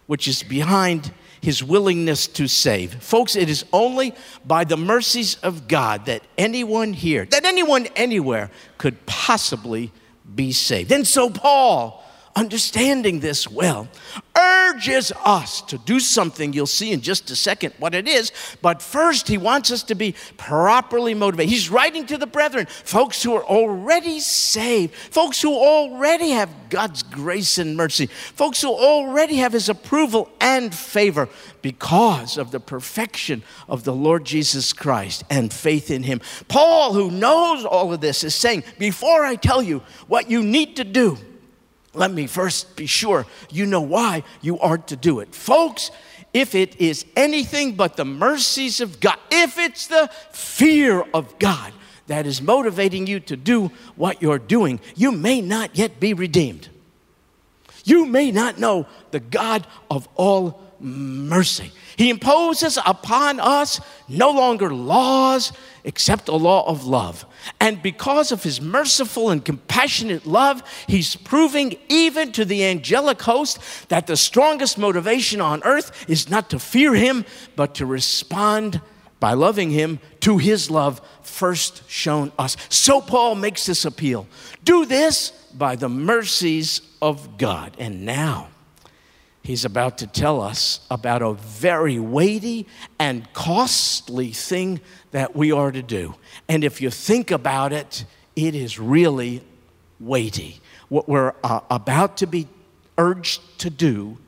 which 0.07 0.27
is 0.27 0.41
behind 0.41 1.11
his 1.41 1.63
willingness 1.63 2.27
to 2.27 2.47
save. 2.47 2.95
Folks, 2.95 3.35
it 3.35 3.49
is 3.49 3.65
only 3.71 4.13
by 4.45 4.63
the 4.63 4.77
mercies 4.77 5.35
of 5.35 5.67
God 5.67 6.05
that 6.05 6.23
anyone 6.37 6.93
here, 6.93 7.25
that 7.25 7.45
anyone 7.45 7.87
anywhere 7.95 8.49
could 8.77 9.05
possibly 9.05 9.91
be 10.35 10.51
saved. 10.51 10.91
And 10.91 11.07
so 11.07 11.29
Paul 11.29 12.03
understanding 12.35 13.19
this 13.19 13.49
well, 13.49 13.87
urges 14.37 15.11
us 15.23 15.61
to 15.61 15.77
do 15.79 15.99
something. 15.99 16.53
You'll 16.53 16.67
see 16.67 16.91
in 16.91 17.01
just 17.01 17.29
a 17.31 17.35
second 17.35 17.73
what 17.79 17.93
it 17.93 18.07
is. 18.07 18.31
But 18.61 18.81
first, 18.81 19.27
he 19.27 19.37
wants 19.37 19.71
us 19.71 19.83
to 19.83 19.95
be 19.95 20.15
properly 20.37 21.13
motivated. 21.13 21.49
He's 21.49 21.69
writing 21.69 22.05
to 22.07 22.17
the 22.17 22.27
brethren, 22.27 22.67
folks 22.67 23.21
who 23.23 23.35
are 23.35 23.43
already 23.43 24.19
saved, 24.19 24.93
folks 24.93 25.41
who 25.41 25.53
already 25.53 26.29
have 26.31 26.49
God's 26.69 27.03
grace 27.03 27.57
and 27.57 27.75
mercy, 27.75 28.05
folks 28.07 28.61
who 28.61 28.69
already 28.69 29.37
have 29.37 29.53
his 29.53 29.69
approval 29.69 30.29
and 30.39 30.73
favor 30.73 31.29
because 31.61 32.37
of 32.37 32.51
the 32.51 32.59
perfection 32.59 33.43
of 33.67 33.83
the 33.83 33.93
Lord 33.93 34.25
Jesus 34.25 34.71
Christ 34.71 35.23
and 35.29 35.51
faith 35.51 35.91
in 35.91 36.03
him. 36.03 36.21
Paul, 36.47 36.93
who 36.93 37.11
knows 37.11 37.65
all 37.65 37.91
of 37.91 38.01
this, 38.01 38.23
is 38.23 38.35
saying, 38.35 38.63
Before 38.77 39.25
I 39.25 39.35
tell 39.35 39.61
you 39.61 39.81
what 40.07 40.29
you 40.29 40.43
need 40.43 40.75
to 40.77 40.83
do, 40.83 41.17
let 41.93 42.11
me 42.11 42.27
first 42.27 42.75
be 42.75 42.85
sure 42.85 43.25
you 43.49 43.65
know 43.65 43.81
why 43.81 44.23
you 44.41 44.59
are 44.59 44.77
to 44.77 44.95
do 44.95 45.19
it. 45.19 45.33
Folks, 45.33 45.91
if 46.33 46.53
it 46.53 46.79
is 46.79 47.05
anything 47.15 47.75
but 47.75 47.97
the 47.97 48.05
mercies 48.05 48.81
of 48.81 48.99
God, 48.99 49.17
if 49.31 49.57
it's 49.57 49.87
the 49.87 50.09
fear 50.31 51.01
of 51.13 51.39
God 51.39 51.73
that 52.07 52.25
is 52.25 52.41
motivating 52.41 53.07
you 53.07 53.19
to 53.21 53.35
do 53.35 53.71
what 53.95 54.21
you're 54.21 54.39
doing, 54.39 54.79
you 54.95 55.11
may 55.11 55.41
not 55.41 55.75
yet 55.75 55.99
be 55.99 56.13
redeemed. 56.13 56.69
You 57.83 58.05
may 58.05 58.31
not 58.31 58.59
know 58.59 58.85
the 59.11 59.19
God 59.19 59.65
of 59.89 60.07
all 60.15 60.61
mercy. 60.79 61.71
He 61.97 62.09
imposes 62.09 62.77
upon 62.85 63.39
us 63.39 63.81
no 64.07 64.31
longer 64.31 64.73
laws 64.73 65.51
except 65.83 66.29
a 66.29 66.35
law 66.35 66.67
of 66.67 66.85
love. 66.85 67.25
And 67.59 67.81
because 67.81 68.31
of 68.31 68.43
his 68.43 68.61
merciful 68.61 69.29
and 69.29 69.43
compassionate 69.43 70.25
love, 70.25 70.63
he's 70.87 71.15
proving 71.15 71.77
even 71.89 72.31
to 72.33 72.45
the 72.45 72.65
angelic 72.65 73.21
host 73.21 73.59
that 73.89 74.07
the 74.07 74.17
strongest 74.17 74.77
motivation 74.77 75.41
on 75.41 75.63
earth 75.63 76.05
is 76.09 76.29
not 76.29 76.49
to 76.51 76.59
fear 76.59 76.93
him, 76.93 77.25
but 77.55 77.75
to 77.75 77.85
respond 77.85 78.81
by 79.19 79.33
loving 79.33 79.69
him 79.69 79.99
to 80.21 80.37
his 80.37 80.71
love 80.71 81.01
first 81.21 81.89
shown 81.89 82.31
us. 82.39 82.55
So 82.69 83.01
Paul 83.01 83.35
makes 83.35 83.65
this 83.65 83.85
appeal 83.85 84.27
do 84.63 84.85
this 84.85 85.31
by 85.53 85.75
the 85.75 85.89
mercies 85.89 86.81
of 87.01 87.37
God. 87.37 87.75
And 87.79 88.05
now, 88.05 88.49
he's 89.49 89.65
about 89.65 89.97
to 89.97 90.05
tell 90.05 90.39
us 90.39 90.79
about 90.91 91.23
a 91.23 91.33
very 91.33 91.97
weighty 91.97 92.67
and 92.99 93.33
costly 93.33 94.29
thing 94.29 94.79
that 95.09 95.35
we 95.35 95.51
are 95.51 95.71
to 95.71 95.81
do. 95.81 96.13
And 96.47 96.63
if 96.63 96.83
you 96.83 96.91
think 96.91 97.31
about 97.31 97.73
it, 97.73 98.05
it 98.35 98.53
is 98.53 98.77
really 98.77 99.41
weighty. 99.99 100.61
What 100.87 101.09
we're 101.09 101.33
uh, 101.43 101.61
about 101.71 102.17
to 102.17 102.27
be 102.27 102.47
urged 102.95 103.41
to 103.61 103.71
do 103.71 104.19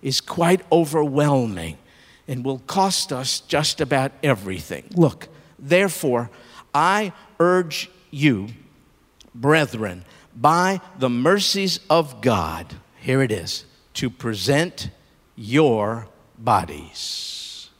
is 0.00 0.22
quite 0.22 0.62
overwhelming 0.72 1.76
and 2.26 2.42
will 2.42 2.60
cost 2.60 3.12
us 3.12 3.40
just 3.40 3.82
about 3.82 4.10
everything. 4.22 4.84
Look, 4.96 5.28
therefore, 5.58 6.30
I 6.72 7.12
urge 7.38 7.90
you, 8.10 8.48
brethren, 9.34 10.06
by 10.34 10.80
the 10.98 11.10
mercies 11.10 11.78
of 11.90 12.22
God, 12.22 12.74
here 12.96 13.20
it 13.20 13.30
is 13.30 13.66
to 13.94 14.10
present 14.10 14.90
your 15.36 16.08
bodies. 16.38 17.70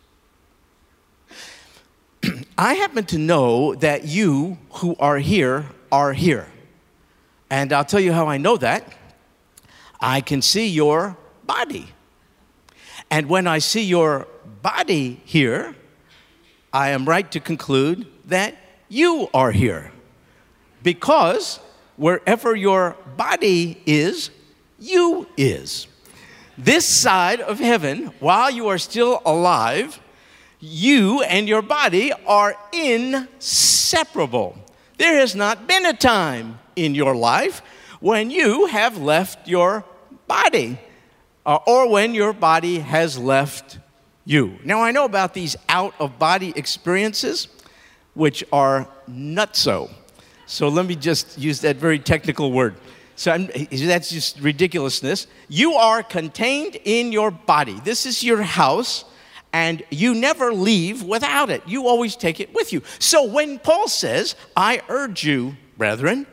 I 2.59 2.75
happen 2.75 3.05
to 3.07 3.19
know 3.19 3.75
that 3.77 4.05
you 4.05 4.59
who 4.75 4.97
are 4.99 5.19
here 5.19 5.67
are 5.91 6.13
here. 6.13 6.47
And 7.51 7.73
I'll 7.73 7.85
tell 7.85 8.01
you 8.01 8.13
how 8.13 8.29
I 8.29 8.39
know 8.39 8.57
that. 8.57 8.91
I 10.01 10.21
can 10.21 10.43
see 10.43 10.69
your 10.69 11.17
body. 11.45 11.89
And 13.11 13.29
when 13.29 13.47
I 13.47 13.59
see 13.59 13.83
your 13.83 14.27
body 14.63 15.21
here, 15.25 15.77
I 16.73 16.91
am 16.91 17.05
right 17.05 17.31
to 17.33 17.41
conclude 17.41 18.07
that 18.25 18.57
you 18.89 19.29
are 19.35 19.51
here. 19.51 19.93
Because 20.83 21.61
wherever 21.97 22.57
your 22.57 22.97
body 23.17 23.83
is, 23.85 24.31
you 24.79 25.29
is 25.37 25.87
this 26.59 26.87
side 26.87 27.41
of 27.41 27.59
heaven, 27.59 28.13
while 28.21 28.51
you 28.51 28.69
are 28.69 28.79
still 28.79 29.23
alive, 29.25 30.01
you 30.61 31.23
and 31.23 31.49
your 31.49 31.63
body 31.63 32.13
are 32.27 32.57
inseparable. 32.73 34.57
There 34.99 35.17
has 35.17 35.35
not 35.35 35.67
been 35.67 35.87
a 35.87 35.93
time 35.93 36.59
in 36.77 36.95
your 36.95 37.15
life 37.15 37.63
when 38.01 38.31
you 38.31 38.67
have 38.67 38.99
left 38.99 39.49
your 39.49 39.85
body 40.27 40.79
uh, 41.45 41.59
or 41.67 41.89
when 41.89 42.15
your 42.15 42.33
body 42.33 42.79
has 42.79 43.19
left 43.19 43.79
you. 44.25 44.59
Now, 44.65 44.83
I 44.83 44.93
know 44.93 45.05
about 45.05 45.35
these 45.35 45.57
out 45.69 45.95
of 45.99 46.19
body 46.19 46.53
experiences, 46.55 47.49
which 48.15 48.45
are 48.53 48.87
nutso. 49.11 49.91
So 50.47 50.69
let 50.69 50.87
me 50.87 50.95
just 50.97 51.39
use 51.39 51.61
that 51.63 51.77
very 51.77 51.99
technical 51.99 52.53
word. 52.53 52.77
So 53.17 53.31
I'm, 53.31 53.49
that's 53.71 54.11
just 54.11 54.41
ridiculousness. 54.41 55.27
You 55.49 55.75
are 55.75 56.03
contained 56.03 56.77
in 56.85 57.13
your 57.13 57.31
body. 57.31 57.81
This 57.85 58.07
is 58.07 58.25
your 58.25 58.43
house 58.43 59.05
and 59.53 59.83
you 59.91 60.15
never 60.15 60.53
leave 60.53 61.03
without 61.03 61.51
it. 61.51 61.63
You 61.67 61.87
always 61.87 62.17
take 62.17 62.41
it 62.41 62.55
with 62.55 62.73
you. 62.73 62.83
So 62.99 63.25
when 63.25 63.59
Paul 63.59 63.89
says, 63.89 64.35
I 64.57 64.81
urge 64.89 65.25
you, 65.25 65.57
brethren, 65.77 66.27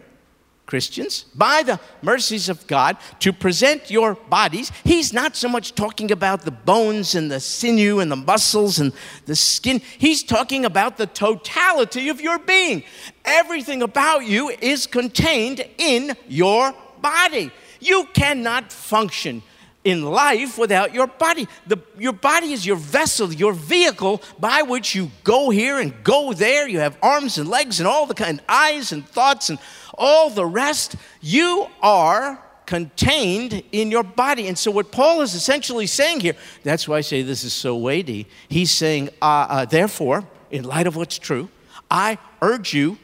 Christians, 0.70 1.26
by 1.34 1.64
the 1.64 1.80
mercies 2.04 2.48
of 2.48 2.68
God, 2.68 2.98
to 3.22 3.34
present 3.34 3.90
your 3.90 4.14
bodies, 4.14 4.72
he's 4.84 5.12
not 5.12 5.36
so 5.36 5.50
much 5.50 5.74
talking 5.74 6.12
about 6.12 6.44
the 6.44 6.52
bones 6.52 7.16
and 7.16 7.32
the 7.32 7.40
sinew 7.40 7.98
and 8.00 8.12
the 8.12 8.16
muscles 8.16 8.78
and 8.78 8.94
the 9.26 9.36
skin. 9.36 9.82
He's 9.98 10.22
talking 10.22 10.66
about 10.66 10.98
the 10.98 11.08
totality 11.08 12.10
of 12.10 12.22
your 12.22 12.38
being. 12.38 12.84
Everything 13.26 13.82
about 13.82 14.28
you 14.28 14.50
is 14.62 14.86
contained 14.86 15.66
in 15.80 16.16
your 16.28 16.76
body. 17.02 17.50
You 17.80 18.08
cannot 18.14 18.72
function 18.72 19.42
in 19.84 20.04
life 20.04 20.60
without 20.60 20.94
your 20.94 21.08
body. 21.08 21.48
The, 21.66 21.78
your 21.98 22.14
body 22.14 22.52
is 22.52 22.64
your 22.64 22.76
vessel, 22.76 23.34
your 23.34 23.54
vehicle 23.54 24.22
by 24.38 24.62
which 24.62 24.94
you 24.94 25.10
go 25.24 25.50
here 25.50 25.80
and 25.80 25.94
go 26.04 26.32
there. 26.32 26.68
You 26.68 26.78
have 26.80 26.96
arms 27.02 27.40
and 27.40 27.50
legs 27.50 27.80
and 27.80 27.88
all 27.88 28.06
the 28.06 28.14
kind, 28.14 28.40
eyes 28.48 28.92
and 28.92 29.08
thoughts 29.08 29.50
and 29.50 29.58
all 30.00 30.29
the 30.29 30.46
rest. 30.46 30.96
You 31.22 31.68
are 31.82 32.41
contained 32.65 33.63
in 33.72 33.89
your 33.89 34.03
body. 34.03 34.48
And 34.48 34.58
so, 34.58 34.72
what 34.72 34.91
Paul 34.91 35.22
is 35.22 35.34
essentially 35.34 35.88
saying 35.88 36.20
here, 36.20 36.36
that's 36.63 36.88
why 36.88 36.98
I 36.98 37.01
say 37.01 37.22
this 37.22 37.44
is 37.44 37.53
so 37.53 37.75
weighty. 37.75 38.27
He's 38.48 38.72
saying, 38.72 39.10
uh, 39.22 39.48
uh, 39.50 39.65
therefore, 39.65 40.24
in 40.51 40.63
light 40.63 40.88
of 40.88 40.96
what's 40.96 41.18
true, 41.18 41.50
I 41.89 42.18
urge 42.41 42.74
you, 42.74 42.98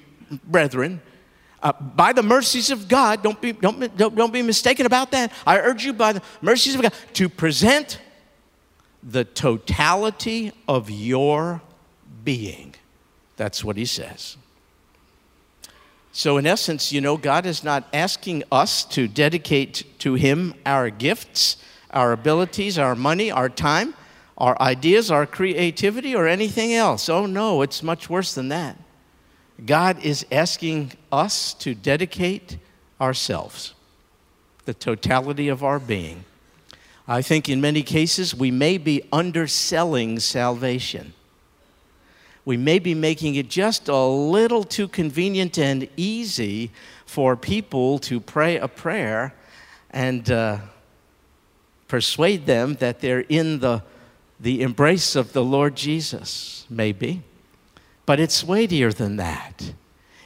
brethren, 0.46 1.02
uh, 1.64 1.72
by 1.72 2.14
the 2.14 2.22
mercies 2.22 2.70
of 2.70 2.88
God, 2.88 3.24
don't 3.24 3.42
be, 3.42 3.54
don't, 3.54 3.98
don't, 3.98 4.16
don't 4.16 4.32
be 4.32 4.44
mistaken 4.44 4.86
about 4.86 5.10
that. 5.12 5.34
I 5.48 5.58
urge 5.58 5.84
you 5.84 5.94
by 5.94 6.14
the 6.14 6.22
mercies 6.42 6.76
of 6.76 6.84
God 6.84 6.94
to 7.14 7.28
present 7.28 8.00
the 9.02 9.24
totality 9.24 10.52
of 10.68 10.92
your 10.92 11.64
being. 12.24 12.76
That's 13.36 13.64
what 13.64 13.78
he 13.78 13.86
says. 13.86 14.38
So, 16.18 16.38
in 16.38 16.48
essence, 16.48 16.94
you 16.94 17.02
know, 17.02 17.18
God 17.18 17.46
is 17.46 17.62
not 17.62 17.90
asking 17.94 18.46
us 18.50 18.86
to 18.86 19.06
dedicate 19.06 19.84
to 20.00 20.14
Him 20.14 20.54
our 20.66 20.90
gifts, 20.90 21.58
our 21.92 22.14
abilities, 22.14 22.80
our 22.80 22.96
money, 22.96 23.32
our 23.32 23.50
time, 23.50 23.94
our 24.38 24.58
ideas, 24.62 25.12
our 25.12 25.26
creativity, 25.26 26.16
or 26.16 26.26
anything 26.26 26.74
else. 26.74 27.10
Oh, 27.10 27.26
no, 27.26 27.62
it's 27.62 27.84
much 27.84 28.10
worse 28.10 28.34
than 28.34 28.48
that. 28.48 28.78
God 29.66 30.02
is 30.06 30.26
asking 30.32 30.94
us 31.12 31.54
to 31.56 31.76
dedicate 31.76 32.60
ourselves, 33.02 33.74
the 34.64 34.74
totality 34.74 35.50
of 35.50 35.66
our 35.66 35.80
being. 35.80 36.24
I 37.10 37.22
think 37.24 37.50
in 37.50 37.60
many 37.60 37.84
cases 37.84 38.34
we 38.34 38.52
may 38.52 38.78
be 38.78 39.02
underselling 39.12 40.22
salvation. 40.22 41.12
We 42.46 42.58
may 42.58 42.78
be 42.78 42.94
making 42.94 43.36
it 43.36 43.50
just 43.50 43.90
a 43.90 44.06
little 44.06 44.64
too 44.64 44.88
convenient 44.88 45.58
and 45.58 45.90
easy 45.98 46.72
for 47.06 47.36
people 47.36 47.98
to 48.00 48.20
pray 48.20 48.58
a 48.58 48.68
prayer 48.68 49.34
and 49.90 50.30
uh, 50.30 50.60
persuade 51.88 52.46
them 52.46 52.76
that 52.76 53.00
they're 53.00 53.26
in 53.30 53.60
the, 53.60 53.84
the 54.40 54.62
embrace 54.62 55.16
of 55.16 55.34
the 55.34 55.44
Lord 55.44 55.76
Jesus, 55.76 56.68
maybe. 56.70 57.24
But 58.06 58.20
it's 58.20 58.44
weightier 58.44 58.92
than 58.92 59.16
that. 59.16 59.74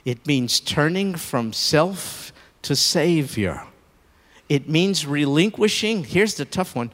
It 0.03 0.27
means 0.27 0.60
turning 0.60 1.15
from 1.15 1.53
self 1.53 2.34
to 2.63 2.75
Savior. 2.75 3.63
It 4.49 4.67
means 4.67 5.05
relinquishing, 5.05 6.03
here's 6.03 6.36
the 6.36 6.45
tough 6.45 6.75
one, 6.75 6.91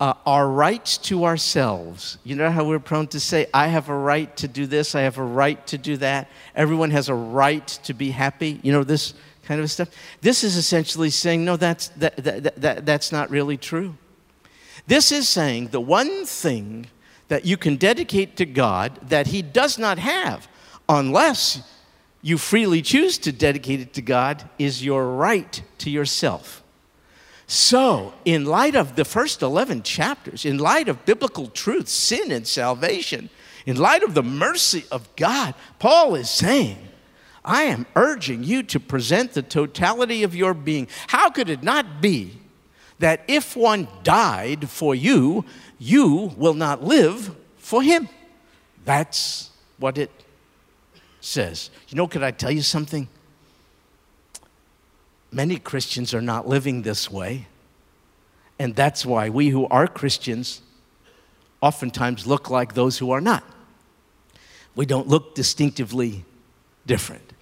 uh, 0.00 0.14
our 0.26 0.48
rights 0.48 0.96
to 0.98 1.24
ourselves. 1.24 2.18
You 2.24 2.36
know 2.36 2.50
how 2.50 2.64
we're 2.64 2.78
prone 2.78 3.08
to 3.08 3.20
say, 3.20 3.46
I 3.52 3.68
have 3.68 3.88
a 3.88 3.96
right 3.96 4.34
to 4.36 4.48
do 4.48 4.66
this, 4.66 4.94
I 4.94 5.02
have 5.02 5.18
a 5.18 5.24
right 5.24 5.64
to 5.68 5.78
do 5.78 5.96
that. 5.98 6.28
Everyone 6.54 6.90
has 6.92 7.08
a 7.08 7.14
right 7.14 7.66
to 7.66 7.94
be 7.94 8.10
happy. 8.10 8.60
You 8.62 8.72
know, 8.72 8.84
this 8.84 9.14
kind 9.42 9.60
of 9.60 9.70
stuff. 9.70 9.88
This 10.20 10.44
is 10.44 10.56
essentially 10.56 11.10
saying, 11.10 11.44
no, 11.44 11.56
that's, 11.56 11.88
that, 11.88 12.16
that, 12.18 12.60
that, 12.60 12.86
that's 12.86 13.10
not 13.10 13.30
really 13.30 13.56
true. 13.56 13.96
This 14.86 15.10
is 15.10 15.28
saying 15.28 15.68
the 15.68 15.80
one 15.80 16.26
thing 16.26 16.86
that 17.28 17.44
you 17.44 17.56
can 17.56 17.76
dedicate 17.76 18.36
to 18.36 18.46
God 18.46 18.98
that 19.08 19.28
He 19.28 19.42
does 19.42 19.78
not 19.78 19.98
have 19.98 20.48
unless 20.88 21.62
you 22.22 22.38
freely 22.38 22.82
choose 22.82 23.18
to 23.18 23.32
dedicate 23.32 23.80
it 23.80 23.92
to 23.94 24.02
God 24.02 24.48
is 24.58 24.84
your 24.84 25.14
right 25.16 25.62
to 25.78 25.90
yourself. 25.90 26.62
So, 27.50 28.12
in 28.26 28.44
light 28.44 28.76
of 28.76 28.94
the 28.94 29.06
first 29.06 29.40
11 29.40 29.82
chapters, 29.82 30.44
in 30.44 30.58
light 30.58 30.86
of 30.86 31.06
biblical 31.06 31.46
truth, 31.46 31.88
sin 31.88 32.30
and 32.30 32.46
salvation, 32.46 33.30
in 33.64 33.76
light 33.76 34.02
of 34.02 34.12
the 34.14 34.22
mercy 34.22 34.84
of 34.92 35.08
God, 35.16 35.54
Paul 35.78 36.14
is 36.14 36.28
saying, 36.28 36.76
I 37.42 37.62
am 37.62 37.86
urging 37.96 38.44
you 38.44 38.62
to 38.64 38.78
present 38.78 39.32
the 39.32 39.42
totality 39.42 40.22
of 40.22 40.34
your 40.34 40.52
being. 40.52 40.88
How 41.06 41.30
could 41.30 41.48
it 41.48 41.62
not 41.62 42.02
be 42.02 42.38
that 42.98 43.22
if 43.28 43.56
one 43.56 43.88
died 44.02 44.68
for 44.68 44.94
you, 44.94 45.44
you 45.78 46.32
will 46.36 46.54
not 46.54 46.84
live 46.84 47.34
for 47.56 47.82
him. 47.82 48.08
That's 48.84 49.50
what 49.78 49.98
it 49.98 50.10
says. 51.20 51.70
You 51.88 51.96
know, 51.96 52.08
could 52.08 52.22
I 52.22 52.30
tell 52.30 52.50
you 52.50 52.62
something? 52.62 53.08
Many 55.30 55.58
Christians 55.58 56.14
are 56.14 56.22
not 56.22 56.48
living 56.48 56.82
this 56.82 57.10
way. 57.10 57.46
And 58.58 58.74
that's 58.74 59.06
why 59.06 59.28
we 59.28 59.48
who 59.48 59.66
are 59.66 59.86
Christians 59.86 60.62
oftentimes 61.60 62.26
look 62.26 62.50
like 62.50 62.74
those 62.74 62.98
who 62.98 63.10
are 63.10 63.20
not. 63.20 63.44
We 64.74 64.86
don't 64.86 65.08
look 65.08 65.34
distinctively 65.34 66.24
different. 66.86 67.32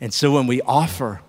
And 0.00 0.12
so 0.12 0.32
when 0.32 0.46
we 0.46 0.60
offer 0.62 1.20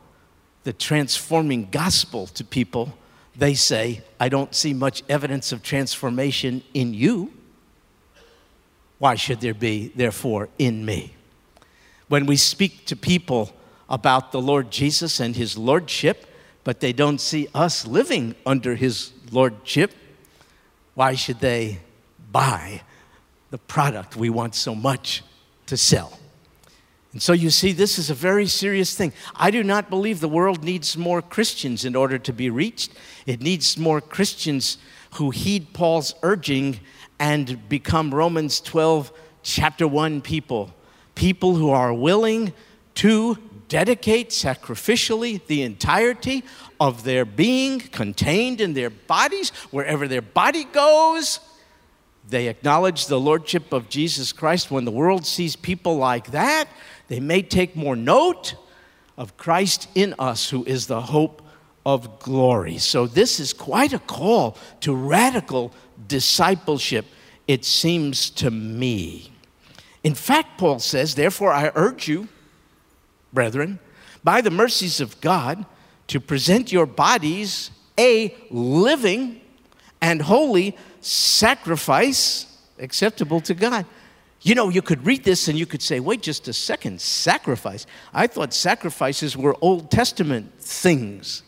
the 0.63 0.73
transforming 0.73 1.69
gospel 1.71 2.27
to 2.27 2.43
people, 2.43 2.97
they 3.35 3.53
say, 3.53 4.03
I 4.19 4.29
don't 4.29 4.53
see 4.53 4.73
much 4.73 5.03
evidence 5.09 5.51
of 5.51 5.63
transformation 5.63 6.63
in 6.73 6.93
you. 6.93 7.33
Why 8.99 9.15
should 9.15 9.41
there 9.41 9.53
be, 9.53 9.91
therefore, 9.95 10.49
in 10.57 10.85
me? 10.85 11.15
When 12.07 12.25
we 12.25 12.35
speak 12.35 12.85
to 12.87 12.95
people 12.95 13.51
about 13.91 14.31
the 14.31 14.41
Lord 14.41 14.71
Jesus 14.71 15.19
and 15.19 15.35
his 15.35 15.57
lordship, 15.57 16.25
but 16.63 16.79
they 16.79 16.93
don't 16.93 17.19
see 17.19 17.49
us 17.53 17.85
living 17.85 18.33
under 18.45 18.75
his 18.75 19.11
lordship, 19.31 19.91
why 20.95 21.13
should 21.13 21.39
they 21.39 21.79
buy 22.31 22.81
the 23.49 23.57
product 23.57 24.15
we 24.15 24.29
want 24.29 24.55
so 24.55 24.73
much 24.73 25.23
to 25.65 25.75
sell? 25.75 26.17
And 27.11 27.21
so 27.21 27.33
you 27.33 27.49
see, 27.49 27.73
this 27.73 27.99
is 27.99 28.09
a 28.09 28.13
very 28.13 28.47
serious 28.47 28.95
thing. 28.95 29.11
I 29.35 29.51
do 29.51 29.61
not 29.61 29.89
believe 29.89 30.21
the 30.21 30.29
world 30.29 30.63
needs 30.63 30.95
more 30.95 31.21
Christians 31.21 31.83
in 31.83 31.93
order 31.93 32.17
to 32.17 32.31
be 32.31 32.49
reached. 32.49 32.93
It 33.25 33.41
needs 33.41 33.77
more 33.77 33.99
Christians 33.99 34.77
who 35.15 35.31
heed 35.31 35.73
Paul's 35.73 36.15
urging 36.23 36.79
and 37.19 37.67
become 37.67 38.15
Romans 38.15 38.61
12, 38.61 39.11
chapter 39.43 39.85
1 39.85 40.21
people. 40.21 40.73
People 41.15 41.55
who 41.55 41.69
are 41.69 41.93
willing 41.93 42.53
to 42.95 43.37
dedicate 43.71 44.31
sacrificially 44.31 45.43
the 45.47 45.61
entirety 45.61 46.43
of 46.77 47.05
their 47.05 47.23
being 47.23 47.79
contained 47.79 48.59
in 48.59 48.73
their 48.73 48.89
bodies, 48.89 49.51
wherever 49.71 50.09
their 50.09 50.21
body 50.21 50.65
goes. 50.65 51.39
They 52.27 52.49
acknowledge 52.49 53.05
the 53.05 53.17
Lordship 53.17 53.71
of 53.71 53.87
Jesus 53.87 54.33
Christ. 54.33 54.71
When 54.71 54.83
the 54.83 54.91
world 54.91 55.25
sees 55.25 55.55
people 55.55 55.95
like 55.95 56.31
that, 56.31 56.67
they 57.07 57.21
may 57.21 57.41
take 57.41 57.73
more 57.73 57.95
note 57.95 58.55
of 59.17 59.37
Christ 59.37 59.87
in 59.95 60.15
us, 60.19 60.49
who 60.49 60.65
is 60.65 60.87
the 60.87 60.99
hope 60.99 61.41
of 61.85 62.19
glory. 62.19 62.77
So, 62.77 63.07
this 63.07 63.39
is 63.39 63.53
quite 63.53 63.93
a 63.93 63.99
call 63.99 64.57
to 64.81 64.93
radical 64.93 65.71
discipleship, 66.09 67.05
it 67.47 67.63
seems 67.63 68.29
to 68.31 68.51
me. 68.51 69.31
In 70.03 70.13
fact, 70.13 70.57
Paul 70.57 70.79
says, 70.79 71.15
Therefore, 71.15 71.53
I 71.53 71.71
urge 71.73 72.09
you, 72.09 72.27
brethren, 73.33 73.79
by 74.23 74.41
the 74.41 74.51
mercies 74.51 74.99
of 74.99 75.19
God, 75.21 75.65
to 76.07 76.19
present 76.19 76.71
your 76.71 76.85
bodies 76.85 77.71
a 77.97 78.35
living 78.49 79.41
and 80.01 80.21
holy 80.21 80.77
sacrifice 80.99 82.45
acceptable 82.79 83.39
to 83.41 83.53
God. 83.53 83.85
You 84.41 84.55
know, 84.55 84.69
you 84.69 84.81
could 84.81 85.05
read 85.05 85.23
this 85.23 85.47
and 85.47 85.57
you 85.57 85.67
could 85.67 85.83
say, 85.83 85.99
wait 85.99 86.23
just 86.23 86.47
a 86.47 86.53
second, 86.53 86.99
sacrifice. 86.99 87.85
I 88.13 88.27
thought 88.27 88.53
sacrifices 88.53 89.37
were 89.37 89.55
Old 89.61 89.91
Testament 89.91 90.51
things. 90.59 91.43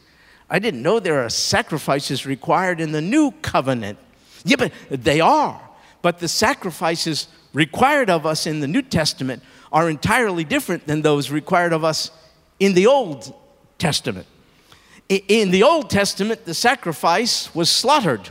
I 0.50 0.60
didn't 0.60 0.84
know 0.84 1.00
there 1.00 1.24
are 1.24 1.30
sacrifices 1.30 2.28
required 2.28 2.80
in 2.80 2.92
the 2.92 3.02
new 3.02 3.32
covenant. 3.42 3.98
Yeah, 4.46 4.58
but 4.58 4.72
they 4.90 5.20
are. 5.20 5.60
But 6.04 6.20
the 6.20 6.28
sacrifices 6.28 7.28
required 7.54 8.10
of 8.10 8.26
us 8.26 8.46
in 8.46 8.60
the 8.60 8.68
New 8.68 8.84
Testament 8.84 9.42
are 9.74 9.90
entirely 9.90 10.44
different 10.44 10.86
than 10.86 11.02
those 11.02 11.32
required 11.32 11.74
of 11.74 11.84
us 11.84 12.12
in 12.60 12.76
the 12.76 12.88
Old 12.88 13.34
Testament. 13.80 14.28
In 15.10 15.52
the 15.52 15.64
Old 15.64 15.90
Testament, 15.90 16.46
the 16.46 16.54
sacrifice 16.54 17.54
was 17.54 17.70
slaughtered 17.70 18.30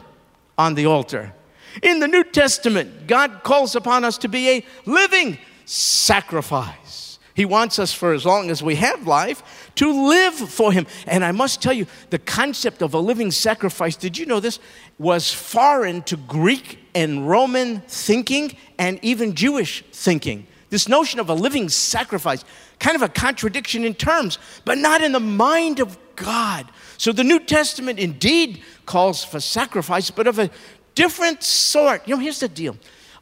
on 0.57 0.75
the 0.75 0.87
altar. 0.87 1.35
In 1.83 1.99
the 2.01 2.09
New 2.09 2.25
Testament, 2.25 3.07
God 3.07 3.43
calls 3.43 3.75
upon 3.75 4.05
us 4.05 4.17
to 4.19 4.29
be 4.29 4.49
a 4.49 4.65
living 4.87 5.37
sacrifice. 5.65 7.19
He 7.35 7.45
wants 7.45 7.79
us, 7.79 7.93
for 7.93 8.13
as 8.13 8.27
long 8.27 8.51
as 8.51 8.63
we 8.63 8.75
have 8.77 9.07
life, 9.07 9.71
to 9.77 10.09
live 10.09 10.35
for 10.35 10.71
Him. 10.71 10.87
And 11.07 11.25
I 11.25 11.33
must 11.33 11.63
tell 11.63 11.73
you, 11.73 11.87
the 12.11 12.19
concept 12.19 12.83
of 12.83 12.95
a 12.95 12.99
living 12.99 13.31
sacrifice, 13.31 13.97
did 13.97 14.19
you 14.19 14.27
know 14.27 14.39
this, 14.39 14.59
was 14.99 15.33
foreign 15.33 16.03
to 16.03 16.17
Greek 16.17 16.79
and 16.95 17.29
Roman 17.29 17.81
thinking 17.89 18.55
and 18.79 18.99
even 19.03 19.35
Jewish 19.35 19.83
thinking. 19.93 20.47
This 20.73 20.89
notion 20.89 21.21
of 21.21 21.29
a 21.29 21.35
living 21.35 21.69
sacrifice, 21.69 22.47
kind 22.79 22.97
of 22.97 23.03
a 23.03 23.09
contradiction 23.11 23.85
in 23.85 23.93
terms, 23.93 24.39
but 24.65 24.79
not 24.79 25.03
in 25.03 25.13
the 25.13 25.21
mind 25.21 25.81
of 25.81 25.99
God. 26.17 26.67
So 26.97 27.13
the 27.13 27.23
New 27.23 27.41
Testament 27.41 27.99
indeed 27.99 28.63
calls 28.87 29.23
for 29.23 29.39
sacrifice, 29.39 30.11
but 30.11 30.27
of 30.27 30.39
a 30.39 30.49
different 30.95 31.43
sort. 31.43 32.09
You 32.09 32.15
know, 32.15 32.23
here's 32.23 32.41
the 32.41 32.49
deal 32.49 32.79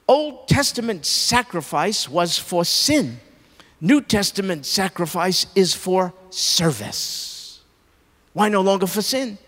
Old 0.06 0.46
Testament 0.46 1.04
sacrifice 1.04 2.08
was 2.08 2.38
for 2.38 2.64
sin, 2.64 3.18
New 3.80 4.00
Testament 4.00 4.64
sacrifice 4.64 5.46
is 5.56 5.74
for 5.74 6.14
service. 6.30 7.62
Why 8.32 8.48
no 8.48 8.60
longer 8.60 8.86
for 8.86 9.02
sin? 9.02 9.38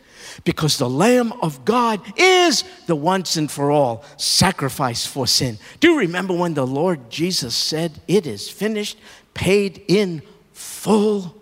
Because 0.45 0.79
the 0.79 0.89
Lamb 0.89 1.33
of 1.43 1.65
God 1.65 2.01
is 2.17 2.65
the 2.87 2.97
once 2.97 3.37
and 3.37 3.51
for 3.51 3.71
all 3.71 4.05
sacrifice 4.17 5.07
for 5.07 5.27
sin. 5.27 5.59
Do 5.81 5.91
you 5.91 5.99
remember 5.99 6.35
when 6.35 6.55
the 6.55 6.67
Lord 6.67 7.11
Jesus 7.11 7.55
said, 7.55 8.01
It 8.09 8.27
is 8.27 8.49
finished, 8.49 8.99
paid 9.35 9.85
in 9.89 10.23
full? 10.53 11.41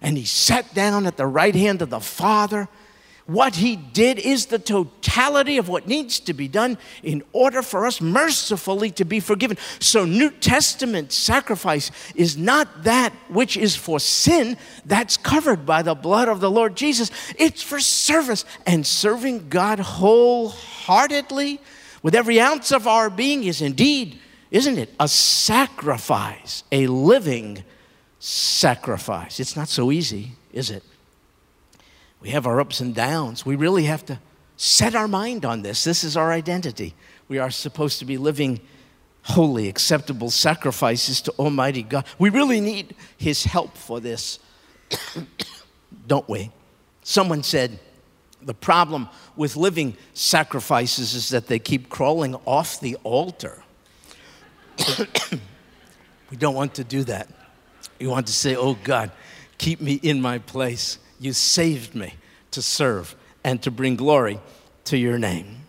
And 0.00 0.16
he 0.16 0.24
sat 0.24 0.74
down 0.74 1.06
at 1.06 1.16
the 1.16 1.26
right 1.26 1.54
hand 1.54 1.82
of 1.82 1.90
the 1.90 2.00
Father 2.00 2.68
what 3.28 3.56
he 3.56 3.76
did 3.76 4.18
is 4.18 4.46
the 4.46 4.58
totality 4.58 5.58
of 5.58 5.68
what 5.68 5.86
needs 5.86 6.18
to 6.18 6.32
be 6.32 6.48
done 6.48 6.78
in 7.02 7.22
order 7.34 7.60
for 7.60 7.86
us 7.86 8.00
mercifully 8.00 8.90
to 8.92 9.04
be 9.04 9.20
forgiven. 9.20 9.58
So, 9.80 10.06
New 10.06 10.30
Testament 10.30 11.12
sacrifice 11.12 11.90
is 12.14 12.38
not 12.38 12.84
that 12.84 13.12
which 13.28 13.58
is 13.58 13.76
for 13.76 14.00
sin, 14.00 14.56
that's 14.86 15.18
covered 15.18 15.66
by 15.66 15.82
the 15.82 15.94
blood 15.94 16.28
of 16.28 16.40
the 16.40 16.50
Lord 16.50 16.74
Jesus. 16.74 17.10
It's 17.38 17.62
for 17.62 17.80
service 17.80 18.46
and 18.64 18.86
serving 18.86 19.50
God 19.50 19.78
wholeheartedly 19.78 21.60
with 22.02 22.14
every 22.14 22.40
ounce 22.40 22.72
of 22.72 22.86
our 22.86 23.10
being 23.10 23.44
is 23.44 23.60
indeed, 23.60 24.18
isn't 24.50 24.78
it, 24.78 24.94
a 24.98 25.06
sacrifice, 25.06 26.64
a 26.72 26.86
living 26.86 27.62
sacrifice. 28.20 29.38
It's 29.38 29.54
not 29.54 29.68
so 29.68 29.92
easy, 29.92 30.32
is 30.50 30.70
it? 30.70 30.82
We 32.20 32.30
have 32.30 32.46
our 32.46 32.60
ups 32.60 32.80
and 32.80 32.94
downs. 32.94 33.46
We 33.46 33.56
really 33.56 33.84
have 33.84 34.04
to 34.06 34.18
set 34.56 34.94
our 34.94 35.08
mind 35.08 35.44
on 35.44 35.62
this. 35.62 35.84
This 35.84 36.02
is 36.02 36.16
our 36.16 36.32
identity. 36.32 36.94
We 37.28 37.38
are 37.38 37.50
supposed 37.50 37.98
to 38.00 38.04
be 38.04 38.16
living 38.16 38.60
holy, 39.22 39.68
acceptable 39.68 40.30
sacrifices 40.30 41.20
to 41.22 41.32
Almighty 41.32 41.82
God. 41.82 42.06
We 42.18 42.30
really 42.30 42.60
need 42.60 42.94
His 43.16 43.44
help 43.44 43.76
for 43.76 44.00
this, 44.00 44.38
don't 46.06 46.28
we? 46.28 46.50
Someone 47.02 47.42
said, 47.42 47.78
the 48.42 48.54
problem 48.54 49.08
with 49.36 49.56
living 49.56 49.96
sacrifices 50.14 51.14
is 51.14 51.28
that 51.30 51.46
they 51.46 51.58
keep 51.58 51.88
crawling 51.88 52.34
off 52.46 52.80
the 52.80 52.96
altar. 53.02 53.62
we 56.30 56.36
don't 56.36 56.54
want 56.54 56.74
to 56.74 56.84
do 56.84 57.04
that. 57.04 57.28
We 57.98 58.06
want 58.06 58.26
to 58.28 58.32
say, 58.32 58.54
Oh 58.54 58.74
God, 58.84 59.10
keep 59.58 59.80
me 59.80 59.94
in 59.94 60.20
my 60.20 60.38
place. 60.38 60.98
You 61.20 61.32
saved 61.32 61.94
me 61.94 62.14
to 62.50 62.62
serve 62.62 63.16
and 63.44 63.62
to 63.62 63.70
bring 63.70 63.96
glory 63.96 64.40
to 64.84 64.96
your 64.96 65.18
name. 65.18 65.62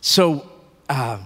So, 0.00 0.50
uh, 0.88 1.18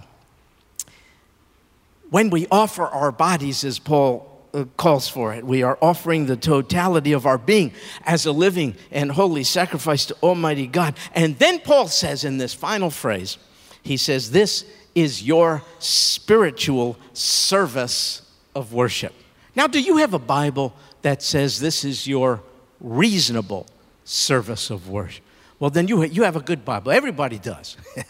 when 2.09 2.29
we 2.29 2.47
offer 2.49 2.85
our 2.85 3.11
bodies, 3.11 3.63
as 3.63 3.77
Paul 3.77 4.25
uh, 4.53 4.65
calls 4.77 5.07
for 5.07 5.33
it, 5.33 5.45
we 5.45 5.61
are 5.61 5.77
offering 5.81 6.25
the 6.25 6.35
totality 6.35 7.11
of 7.11 7.27
our 7.27 7.37
being 7.37 7.71
as 8.03 8.25
a 8.25 8.31
living 8.31 8.75
and 8.89 9.11
holy 9.11 9.43
sacrifice 9.43 10.07
to 10.07 10.15
Almighty 10.23 10.65
God. 10.65 10.95
And 11.13 11.37
then 11.37 11.59
Paul 11.59 11.87
says 11.87 12.23
in 12.23 12.37
this 12.37 12.53
final 12.53 12.89
phrase, 12.89 13.37
he 13.83 13.95
says, 13.95 14.31
This 14.31 14.65
is 14.95 15.21
your 15.21 15.61
spiritual 15.77 16.97
service 17.13 18.23
of 18.55 18.73
worship. 18.73 19.13
Now, 19.55 19.67
do 19.67 19.79
you 19.79 19.97
have 19.97 20.13
a 20.13 20.19
Bible 20.19 20.73
that 21.01 21.21
says 21.21 21.59
this 21.59 21.85
is 21.85 22.07
your 22.07 22.41
reasonable 22.79 23.67
service 24.03 24.69
of 24.69 24.89
worship. 24.89 25.23
Well, 25.59 25.69
then 25.69 25.89
you, 25.89 26.03
you 26.03 26.23
have 26.23 26.37
a 26.37 26.41
good 26.41 26.63
Bible. 26.63 26.91
Everybody 26.91 27.37
does. 27.37 27.77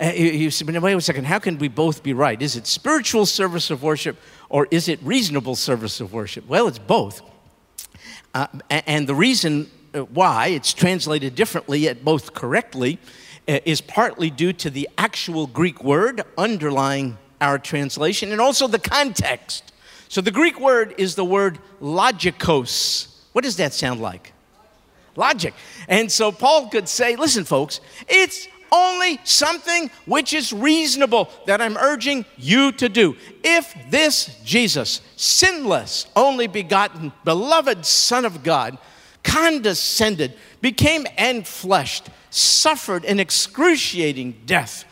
Uh, 0.00 0.06
you, 0.06 0.50
say, 0.50 0.64
wait 0.64 0.94
a 0.94 1.00
second, 1.00 1.26
how 1.26 1.38
can 1.38 1.58
we 1.58 1.68
both 1.68 2.02
be 2.02 2.12
right? 2.12 2.40
Is 2.40 2.56
it 2.56 2.66
spiritual 2.66 3.24
service 3.26 3.70
of 3.70 3.82
worship 3.82 4.16
or 4.48 4.66
is 4.70 4.88
it 4.88 5.00
reasonable 5.02 5.54
service 5.54 6.00
of 6.00 6.12
worship? 6.12 6.48
Well, 6.48 6.66
it's 6.66 6.78
both. 6.78 7.20
Uh, 8.34 8.46
and 8.70 9.06
the 9.06 9.14
reason 9.14 9.70
uh, 9.94 10.00
why 10.00 10.48
it's 10.48 10.72
translated 10.72 11.34
differently, 11.34 11.80
yet 11.80 12.04
both 12.04 12.34
correctly, 12.34 12.98
uh, 13.46 13.58
is 13.64 13.80
partly 13.80 14.30
due 14.30 14.52
to 14.54 14.70
the 14.70 14.88
actual 14.96 15.46
Greek 15.46 15.84
word 15.84 16.22
underlying 16.38 17.18
our 17.40 17.58
translation 17.58 18.32
and 18.32 18.40
also 18.40 18.66
the 18.66 18.78
context. 18.78 19.72
So 20.08 20.20
the 20.20 20.30
Greek 20.30 20.58
word 20.58 20.94
is 20.98 21.14
the 21.14 21.24
word 21.24 21.58
logikos, 21.80 23.11
what 23.32 23.44
does 23.44 23.56
that 23.56 23.72
sound 23.72 24.00
like? 24.00 24.32
Logic. 25.16 25.54
And 25.88 26.10
so 26.10 26.32
Paul 26.32 26.68
could 26.68 26.88
say, 26.88 27.16
listen, 27.16 27.44
folks, 27.44 27.80
it's 28.08 28.48
only 28.72 29.20
something 29.24 29.90
which 30.06 30.32
is 30.32 30.52
reasonable 30.52 31.28
that 31.46 31.60
I'm 31.60 31.76
urging 31.76 32.24
you 32.38 32.72
to 32.72 32.88
do. 32.88 33.16
If 33.44 33.74
this 33.90 34.40
Jesus, 34.44 35.02
sinless, 35.16 36.06
only 36.16 36.46
begotten, 36.46 37.12
beloved 37.24 37.84
Son 37.84 38.24
of 38.24 38.42
God, 38.42 38.78
condescended, 39.22 40.34
became 40.62 41.04
enfleshed, 41.18 42.06
suffered 42.30 43.04
an 43.04 43.20
excruciating 43.20 44.40
death, 44.46 44.84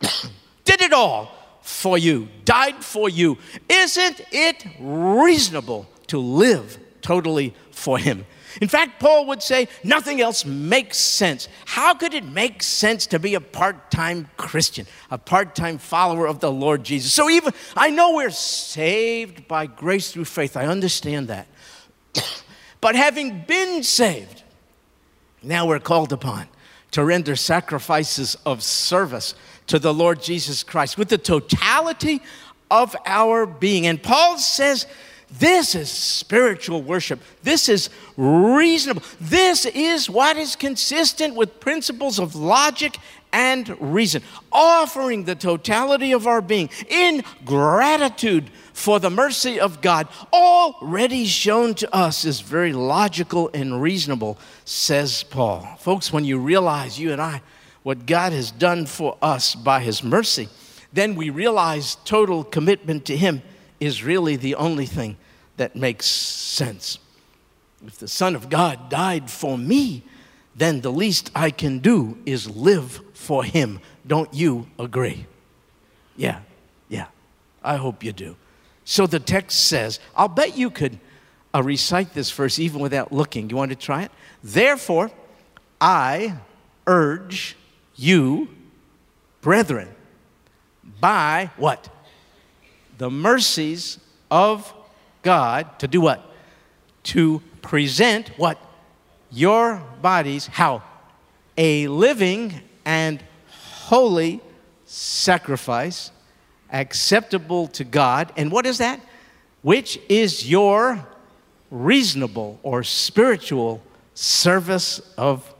did 0.64 0.80
it 0.80 0.94
all 0.94 1.30
for 1.60 1.98
you, 1.98 2.28
died 2.46 2.82
for 2.82 3.10
you, 3.10 3.36
isn't 3.68 4.22
it 4.32 4.66
reasonable 4.80 5.86
to 6.06 6.18
live 6.18 6.78
totally 7.02 7.54
for 7.80 7.98
him. 7.98 8.26
In 8.60 8.68
fact, 8.68 9.00
Paul 9.00 9.26
would 9.26 9.42
say 9.42 9.68
nothing 9.82 10.20
else 10.20 10.44
makes 10.44 10.98
sense. 10.98 11.48
How 11.64 11.94
could 11.94 12.14
it 12.14 12.24
make 12.24 12.62
sense 12.62 13.06
to 13.08 13.18
be 13.18 13.34
a 13.34 13.40
part 13.40 13.90
time 13.90 14.28
Christian, 14.36 14.86
a 15.10 15.18
part 15.18 15.54
time 15.54 15.78
follower 15.78 16.26
of 16.26 16.40
the 16.40 16.50
Lord 16.50 16.84
Jesus? 16.84 17.12
So, 17.12 17.30
even 17.30 17.52
I 17.76 17.90
know 17.90 18.14
we're 18.14 18.30
saved 18.30 19.48
by 19.48 19.66
grace 19.66 20.12
through 20.12 20.26
faith, 20.26 20.56
I 20.56 20.66
understand 20.66 21.28
that. 21.28 21.46
but 22.80 22.96
having 22.96 23.44
been 23.46 23.82
saved, 23.82 24.42
now 25.42 25.66
we're 25.66 25.80
called 25.80 26.12
upon 26.12 26.46
to 26.90 27.04
render 27.04 27.36
sacrifices 27.36 28.36
of 28.44 28.62
service 28.62 29.34
to 29.68 29.78
the 29.78 29.94
Lord 29.94 30.20
Jesus 30.20 30.64
Christ 30.64 30.98
with 30.98 31.08
the 31.08 31.18
totality 31.18 32.20
of 32.70 32.96
our 33.06 33.46
being. 33.46 33.86
And 33.86 34.02
Paul 34.02 34.38
says, 34.38 34.86
this 35.38 35.74
is 35.74 35.90
spiritual 35.90 36.82
worship. 36.82 37.20
This 37.42 37.68
is 37.68 37.88
reasonable. 38.16 39.02
This 39.20 39.64
is 39.64 40.10
what 40.10 40.36
is 40.36 40.56
consistent 40.56 41.34
with 41.34 41.60
principles 41.60 42.18
of 42.18 42.34
logic 42.34 42.96
and 43.32 43.80
reason. 43.80 44.22
Offering 44.50 45.24
the 45.24 45.36
totality 45.36 46.12
of 46.12 46.26
our 46.26 46.40
being 46.40 46.68
in 46.88 47.22
gratitude 47.44 48.50
for 48.72 48.98
the 48.98 49.10
mercy 49.10 49.60
of 49.60 49.80
God, 49.80 50.08
already 50.32 51.26
shown 51.26 51.74
to 51.74 51.94
us, 51.94 52.24
is 52.24 52.40
very 52.40 52.72
logical 52.72 53.50
and 53.54 53.80
reasonable, 53.80 54.38
says 54.64 55.22
Paul. 55.22 55.76
Folks, 55.78 56.12
when 56.12 56.24
you 56.24 56.38
realize, 56.38 56.98
you 56.98 57.12
and 57.12 57.20
I, 57.20 57.42
what 57.82 58.06
God 58.06 58.32
has 58.32 58.50
done 58.50 58.86
for 58.86 59.16
us 59.22 59.54
by 59.54 59.80
His 59.80 60.02
mercy, 60.02 60.48
then 60.92 61.14
we 61.14 61.30
realize 61.30 61.96
total 62.04 62.42
commitment 62.42 63.04
to 63.06 63.16
Him 63.16 63.42
is 63.80 64.04
really 64.04 64.36
the 64.36 64.54
only 64.54 64.86
thing 64.86 65.16
that 65.56 65.74
makes 65.74 66.06
sense. 66.06 66.98
If 67.86 67.98
the 67.98 68.08
Son 68.08 68.36
of 68.36 68.48
God 68.48 68.90
died 68.90 69.30
for 69.30 69.56
me, 69.56 70.04
then 70.54 70.82
the 70.82 70.92
least 70.92 71.30
I 71.34 71.50
can 71.50 71.78
do 71.78 72.18
is 72.26 72.48
live 72.48 73.00
for 73.14 73.42
Him. 73.42 73.80
Don't 74.06 74.32
you 74.34 74.66
agree? 74.78 75.26
Yeah, 76.16 76.40
Yeah, 76.88 77.06
I 77.62 77.76
hope 77.76 78.04
you 78.04 78.12
do. 78.12 78.36
So 78.84 79.06
the 79.06 79.20
text 79.20 79.66
says, 79.68 80.00
I'll 80.14 80.28
bet 80.28 80.58
you 80.58 80.70
could 80.70 80.98
uh, 81.54 81.62
recite 81.62 82.12
this 82.12 82.30
verse 82.30 82.58
even 82.58 82.80
without 82.80 83.12
looking. 83.12 83.48
You 83.48 83.56
want 83.56 83.70
to 83.70 83.76
try 83.76 84.02
it? 84.02 84.10
Therefore, 84.42 85.10
I 85.80 86.36
urge 86.86 87.56
you, 87.96 88.48
brethren, 89.40 89.88
by 91.00 91.50
what? 91.56 91.88
The 93.00 93.10
mercies 93.10 93.98
of 94.30 94.74
God 95.22 95.78
to 95.78 95.88
do 95.88 96.02
what? 96.02 96.22
To 97.04 97.40
present 97.62 98.28
what? 98.36 98.58
Your 99.30 99.82
bodies, 100.02 100.48
how? 100.48 100.82
A 101.56 101.88
living 101.88 102.60
and 102.84 103.24
holy 103.48 104.42
sacrifice, 104.84 106.10
acceptable 106.70 107.68
to 107.68 107.84
God. 107.84 108.34
And 108.36 108.52
what 108.52 108.66
is 108.66 108.76
that? 108.76 109.00
Which 109.62 109.98
is 110.10 110.50
your 110.50 111.02
reasonable 111.70 112.60
or 112.62 112.82
spiritual 112.82 113.80
service 114.12 115.00
of 115.16 115.54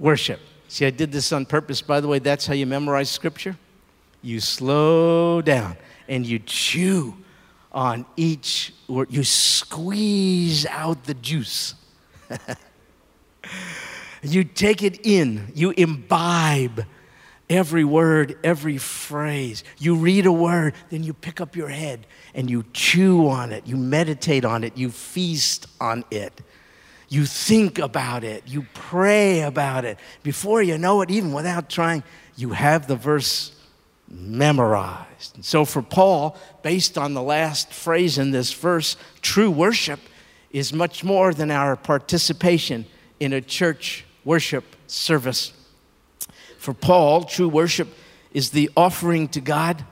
worship. 0.00 0.40
See, 0.66 0.86
I 0.86 0.90
did 0.90 1.12
this 1.12 1.30
on 1.30 1.46
purpose, 1.46 1.82
by 1.82 2.00
the 2.00 2.08
way. 2.08 2.18
That's 2.18 2.48
how 2.48 2.54
you 2.54 2.66
memorize 2.66 3.10
scripture. 3.10 3.56
You 4.22 4.40
slow 4.40 5.40
down 5.40 5.76
and 6.10 6.26
you 6.26 6.40
chew 6.40 7.16
on 7.72 8.04
each 8.16 8.74
word, 8.88 9.10
you 9.10 9.22
squeeze 9.24 10.66
out 10.66 11.04
the 11.04 11.14
juice. 11.14 11.74
you 14.22 14.42
take 14.42 14.82
it 14.82 15.06
in, 15.06 15.52
you 15.54 15.70
imbibe 15.70 16.84
every 17.48 17.84
word, 17.84 18.36
every 18.42 18.76
phrase. 18.76 19.62
You 19.78 19.94
read 19.94 20.26
a 20.26 20.32
word, 20.32 20.74
then 20.90 21.04
you 21.04 21.14
pick 21.14 21.40
up 21.40 21.54
your 21.54 21.68
head 21.68 22.08
and 22.34 22.50
you 22.50 22.64
chew 22.72 23.28
on 23.28 23.52
it, 23.52 23.66
you 23.66 23.76
meditate 23.76 24.44
on 24.44 24.64
it, 24.64 24.76
you 24.76 24.90
feast 24.90 25.68
on 25.80 26.04
it. 26.10 26.40
You 27.08 27.24
think 27.24 27.78
about 27.78 28.22
it, 28.24 28.44
you 28.46 28.66
pray 28.74 29.42
about 29.42 29.84
it. 29.84 29.98
Before 30.22 30.60
you 30.60 30.76
know 30.76 31.02
it, 31.02 31.10
even 31.10 31.32
without 31.32 31.70
trying, 31.70 32.02
you 32.36 32.50
have 32.50 32.86
the 32.88 32.96
verse 32.96 33.52
memorized. 34.10 35.36
And 35.36 35.44
so, 35.44 35.64
for 35.64 35.82
Paul, 35.82 36.36
based 36.62 36.98
on 36.98 37.14
the 37.14 37.22
last 37.22 37.72
phrase 37.72 38.18
in 38.18 38.32
this 38.32 38.52
verse, 38.52 38.96
true 39.22 39.50
worship 39.50 40.00
is 40.50 40.72
much 40.72 41.04
more 41.04 41.32
than 41.32 41.50
our 41.50 41.76
participation 41.76 42.86
in 43.20 43.32
a 43.32 43.40
church 43.40 44.04
worship 44.24 44.64
service 44.86 45.52
for 46.60 46.74
Paul, 46.74 47.24
true 47.24 47.48
worship 47.48 47.88
is 48.34 48.50
the 48.50 48.68
offering 48.76 49.28
to 49.28 49.40
God 49.40 49.82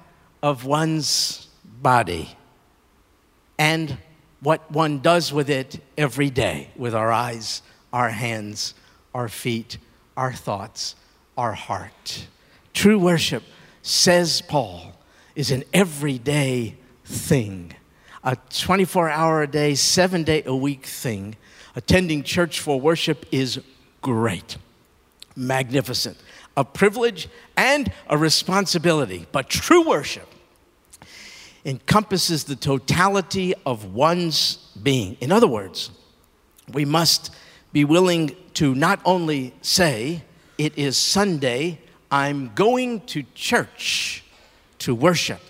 of 0.42 0.66
one's 0.66 1.48
body 1.64 2.37
and 3.57 3.96
what 4.40 4.70
one 4.70 4.98
does 4.98 5.33
with 5.33 5.48
it 5.48 5.83
every 5.96 6.28
day 6.28 6.68
with 6.76 6.94
our 6.94 7.11
eyes, 7.11 7.62
our 7.90 8.11
hands, 8.11 8.74
our 9.14 9.31
feet, 9.31 9.78
our 10.14 10.35
thoughts, 10.35 10.94
our 11.38 11.54
heart. 11.54 12.26
True 12.74 12.98
worship, 12.98 13.44
says 13.88 14.40
Paul, 14.42 14.92
is 15.35 15.51
an 15.51 15.64
everyday 15.72 16.77
thing, 17.05 17.72
a 18.24 18.37
24 18.51 19.09
hour 19.09 19.42
a 19.42 19.46
day, 19.46 19.74
seven 19.74 20.24
day 20.24 20.42
a 20.44 20.55
week 20.55 20.85
thing. 20.85 21.37
Attending 21.77 22.24
church 22.24 22.59
for 22.59 22.81
worship 22.81 23.24
is 23.31 23.61
great, 24.03 24.57
magnificent 25.37 26.18
a 26.59 26.64
privilege 26.64 27.29
and 27.57 27.90
a 28.09 28.18
responsibility. 28.18 29.27
But 29.31 29.48
true 29.48 29.88
worship 29.88 30.29
encompasses 31.64 32.44
the 32.44 32.57
totality 32.57 33.55
of 33.64 33.94
one's 33.94 34.57
being. 34.83 35.16
In 35.20 35.31
other 35.31 35.46
words, 35.46 35.90
we 36.72 36.85
must 36.85 37.33
be 37.72 37.85
willing 37.85 38.35
to 38.55 38.74
not 38.74 39.01
only 39.05 39.55
say, 39.62 40.24
It 40.59 40.77
is 40.77 40.96
Sunday, 40.96 41.79
I'm 42.11 42.53
going 42.55 43.01
to 43.07 43.25
church 43.35 44.25
to 44.81 44.94
worship. 44.94 45.40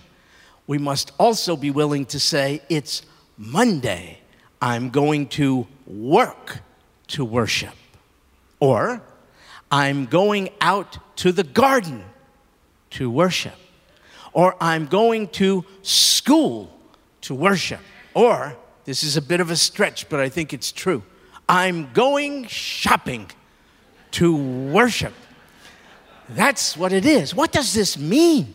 We 0.66 0.79
must 0.79 1.12
also 1.18 1.57
be 1.57 1.71
willing 1.71 2.07
to 2.07 2.21
say, 2.21 2.62
It's 2.68 3.03
Monday, 3.37 4.18
I'm 4.61 4.90
going 4.90 5.29
to 5.29 5.66
work 5.87 6.61
to 7.09 7.25
worship. 7.25 7.75
Or, 8.61 9.03
I'm 9.71 10.07
going 10.07 10.51
out 10.61 10.99
to 11.16 11.33
the 11.33 11.44
garden 11.44 12.05
to 12.90 13.11
worship, 13.11 13.55
or 14.33 14.57
I'm 14.61 14.87
going 14.87 15.29
to 15.29 15.64
school 15.83 16.71
to 17.23 17.35
worship, 17.35 17.81
or 18.14 18.57
this 18.85 19.03
is 19.03 19.16
a 19.16 19.23
bit 19.23 19.40
of 19.40 19.51
a 19.51 19.57
stretch, 19.57 20.09
but 20.09 20.21
I 20.21 20.29
think 20.29 20.53
it's 20.53 20.73
true. 20.73 21.03
I'm 21.49 21.92
going 21.92 22.47
shopping 22.47 23.31
to 24.12 24.35
worship. 24.35 25.12
That's 26.29 26.77
what 26.77 26.93
it 26.93 27.07
is. 27.07 27.35
What 27.35 27.53
does 27.53 27.75
this 27.75 27.99
mean? 27.99 28.55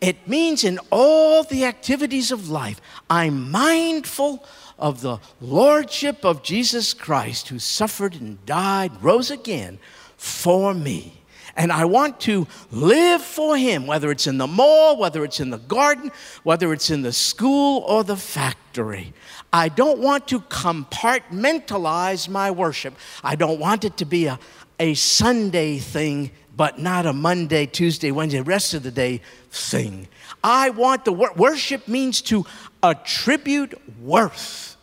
It 0.00 0.28
means 0.28 0.62
in 0.62 0.78
all 0.90 1.42
the 1.42 1.64
activities 1.64 2.30
of 2.30 2.48
life, 2.48 2.80
I'm 3.10 3.50
mindful 3.50 4.44
of 4.78 5.00
the 5.00 5.18
Lordship 5.40 6.24
of 6.24 6.44
Jesus 6.44 6.94
Christ 6.94 7.48
who 7.48 7.58
suffered 7.58 8.14
and 8.14 8.44
died, 8.46 9.02
rose 9.02 9.30
again 9.30 9.78
for 10.16 10.72
me. 10.72 11.14
And 11.56 11.72
I 11.72 11.86
want 11.86 12.20
to 12.20 12.46
live 12.70 13.20
for 13.20 13.56
Him, 13.56 13.88
whether 13.88 14.12
it's 14.12 14.28
in 14.28 14.38
the 14.38 14.46
mall, 14.46 14.96
whether 14.96 15.24
it's 15.24 15.40
in 15.40 15.50
the 15.50 15.58
garden, 15.58 16.12
whether 16.44 16.72
it's 16.72 16.88
in 16.88 17.02
the 17.02 17.12
school 17.12 17.80
or 17.80 18.04
the 18.04 18.16
factory. 18.16 19.12
I 19.52 19.68
don't 19.68 19.98
want 19.98 20.28
to 20.28 20.38
compartmentalize 20.38 22.28
my 22.28 22.52
worship. 22.52 22.94
I 23.24 23.34
don't 23.34 23.58
want 23.58 23.84
it 23.84 23.96
to 23.96 24.04
be 24.04 24.26
a, 24.26 24.38
a 24.78 24.94
Sunday 24.94 25.78
thing, 25.78 26.30
but 26.58 26.76
not 26.76 27.06
a 27.06 27.12
Monday, 27.12 27.66
Tuesday, 27.66 28.10
Wednesday, 28.10 28.40
rest 28.40 28.74
of 28.74 28.82
the 28.82 28.90
day 28.90 29.22
thing. 29.52 30.08
I 30.42 30.70
want 30.70 31.04
the 31.04 31.12
wor- 31.12 31.32
worship 31.36 31.86
means 31.86 32.20
to 32.22 32.44
attribute 32.82 33.80
worth 34.00 34.76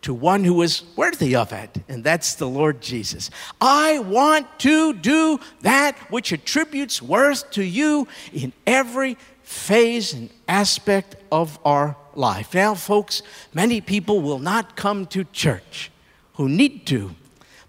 to 0.00 0.14
one 0.14 0.42
who 0.42 0.62
is 0.62 0.84
worthy 0.96 1.36
of 1.36 1.52
it, 1.52 1.82
and 1.86 2.02
that's 2.02 2.36
the 2.36 2.48
Lord 2.48 2.80
Jesus. 2.80 3.30
I 3.60 3.98
want 3.98 4.46
to 4.60 4.94
do 4.94 5.38
that 5.60 5.98
which 6.10 6.32
attributes 6.32 7.02
worth 7.02 7.50
to 7.50 7.62
you 7.62 8.08
in 8.32 8.54
every 8.66 9.18
phase 9.42 10.14
and 10.14 10.30
aspect 10.48 11.16
of 11.30 11.58
our 11.62 11.94
life. 12.14 12.54
Now, 12.54 12.74
folks, 12.74 13.22
many 13.52 13.82
people 13.82 14.22
will 14.22 14.38
not 14.38 14.76
come 14.76 15.04
to 15.08 15.24
church 15.24 15.90
who 16.34 16.48
need 16.48 16.86
to, 16.86 17.14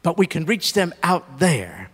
but 0.02 0.17
we 0.17 0.28
can 0.28 0.45
reach 0.45 0.72
them 0.72 0.93
out 1.04 1.39
there, 1.39 1.88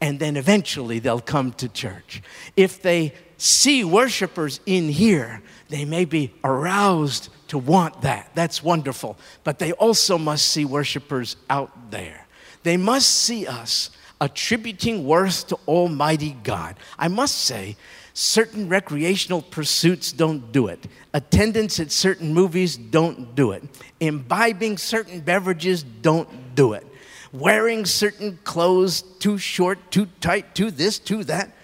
and 0.00 0.18
then 0.18 0.36
eventually 0.36 0.98
they'll 0.98 1.20
come 1.20 1.52
to 1.54 1.68
church. 1.68 2.22
If 2.56 2.82
they 2.82 3.12
see 3.36 3.84
worshipers 3.84 4.60
in 4.66 4.88
here, 4.88 5.42
they 5.68 5.84
may 5.84 6.04
be 6.04 6.32
aroused 6.42 7.28
to 7.48 7.58
want 7.58 8.02
that. 8.02 8.30
That's 8.34 8.62
wonderful. 8.62 9.16
But 9.44 9.58
they 9.58 9.72
also 9.72 10.18
must 10.18 10.48
see 10.48 10.64
worshipers 10.64 11.36
out 11.48 11.90
there. 11.90 12.26
They 12.62 12.76
must 12.76 13.08
see 13.08 13.46
us 13.46 13.90
attributing 14.20 15.04
worth 15.04 15.48
to 15.48 15.58
Almighty 15.66 16.36
God. 16.42 16.76
I 16.98 17.08
must 17.08 17.38
say, 17.38 17.76
certain 18.12 18.68
recreational 18.68 19.40
pursuits 19.40 20.12
don't 20.12 20.52
do 20.52 20.66
it. 20.66 20.86
Attendance 21.14 21.80
at 21.80 21.90
certain 21.90 22.34
movies 22.34 22.76
don't 22.76 23.34
do 23.34 23.52
it. 23.52 23.64
Imbibing 23.98 24.76
certain 24.76 25.20
beverages 25.20 25.82
don't 25.82 26.54
do 26.54 26.74
it. 26.74 26.86
Wearing 27.32 27.86
certain 27.86 28.38
clothes 28.44 29.02
too 29.02 29.38
short, 29.38 29.90
too 29.90 30.08
tight, 30.20 30.54
too 30.54 30.70
this, 30.70 30.98
too 30.98 31.24
that, 31.24 31.54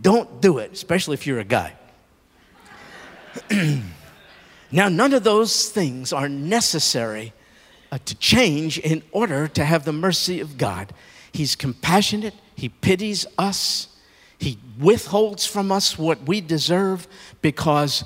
don't 0.00 0.40
do 0.40 0.58
it, 0.58 0.72
especially 0.72 1.14
if 1.14 1.26
you're 1.26 1.38
a 1.38 1.44
guy. 1.44 1.74
Now, 4.72 4.88
none 4.88 5.12
of 5.12 5.22
those 5.22 5.68
things 5.68 6.14
are 6.14 6.30
necessary 6.30 7.34
uh, 7.92 7.98
to 8.06 8.14
change 8.14 8.78
in 8.78 9.02
order 9.12 9.46
to 9.48 9.64
have 9.66 9.84
the 9.84 9.92
mercy 9.92 10.40
of 10.40 10.56
God. 10.56 10.94
He's 11.30 11.54
compassionate, 11.54 12.34
He 12.54 12.70
pities 12.70 13.26
us, 13.36 13.88
He 14.38 14.58
withholds 14.80 15.44
from 15.44 15.70
us 15.70 15.98
what 15.98 16.22
we 16.22 16.40
deserve 16.40 17.06
because 17.42 18.02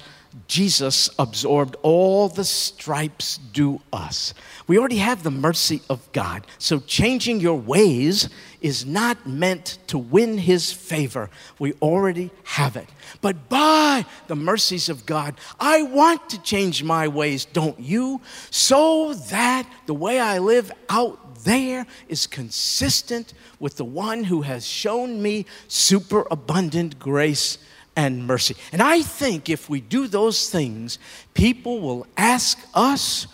Jesus 0.49 1.09
absorbed 1.18 1.77
all 1.83 2.29
the 2.29 2.44
stripes 2.44 3.38
due 3.38 3.81
us. 3.92 4.35
We 4.66 4.79
already 4.79 4.99
have 4.99 5.22
the 5.22 5.31
mercy 5.31 5.81
of 5.88 6.11
God. 6.12 6.46
So 6.59 6.81
changing 6.81 7.40
your 7.40 7.59
ways 7.59 8.29
is 8.61 8.85
not 8.85 9.27
meant 9.27 9.79
to 9.87 9.99
win 9.99 10.38
his 10.38 10.72
favor. 10.72 11.31
We 11.59 11.72
already 11.75 12.31
have 12.44 12.77
it. 12.77 12.88
But 13.20 13.49
by 13.49 14.05
the 14.27 14.37
mercies 14.37 14.88
of 14.88 15.07
God, 15.07 15.37
I 15.59 15.83
want 15.83 16.29
to 16.31 16.42
change 16.42 16.83
my 16.83 17.09
ways, 17.09 17.44
don't 17.44 17.79
you? 17.81 18.20
So 18.51 19.14
that 19.14 19.68
the 19.87 19.94
way 19.94 20.20
I 20.20 20.38
live 20.38 20.70
out 20.88 21.44
there 21.44 21.87
is 22.09 22.27
consistent 22.27 23.33
with 23.59 23.77
the 23.77 23.85
one 23.85 24.25
who 24.25 24.42
has 24.42 24.66
shown 24.66 25.22
me 25.22 25.46
superabundant 25.68 26.99
grace 26.99 27.59
and 27.96 28.26
mercy. 28.26 28.54
And 28.70 28.82
I 28.82 29.02
think 29.02 29.48
if 29.48 29.68
we 29.68 29.80
do 29.80 30.06
those 30.06 30.50
things, 30.50 30.98
people 31.35 31.80
will 31.80 32.06
ask 32.16 32.59
us 32.74 33.26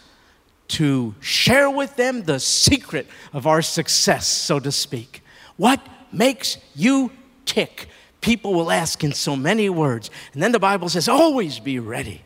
to 0.69 1.15
share 1.21 1.69
with 1.69 1.97
them 1.97 2.23
the 2.23 2.41
secret 2.41 3.07
of 3.33 3.47
our 3.47 3.61
success, 3.61 4.27
so 4.27 4.59
to 4.61 4.73
speak. 4.73 5.23
What 5.57 5.87
makes 6.13 6.57
you 6.75 7.11
tick? 7.45 7.89
People 8.23 8.55
will 8.55 8.71
ask 8.71 9.03
in 9.05 9.13
so 9.13 9.37
many 9.37 9.69
words. 9.69 10.11
And 10.33 10.43
then 10.43 10.53
the 10.53 10.61
Bible 10.61 10.89
says, 10.89 11.09
always 11.09 11.59
be 11.59 11.79
ready 11.79 12.23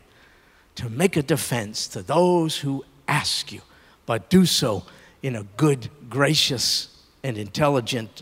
to 0.75 0.89
make 0.89 1.17
a 1.17 1.23
defense 1.23 1.87
to 1.87 2.03
those 2.03 2.57
who 2.57 2.85
ask 3.07 3.51
you, 3.51 3.61
but 4.05 4.29
do 4.29 4.45
so 4.45 4.83
in 5.23 5.35
a 5.35 5.43
good, 5.57 5.89
gracious, 6.07 6.95
and 7.23 7.37
intelligent 7.37 8.21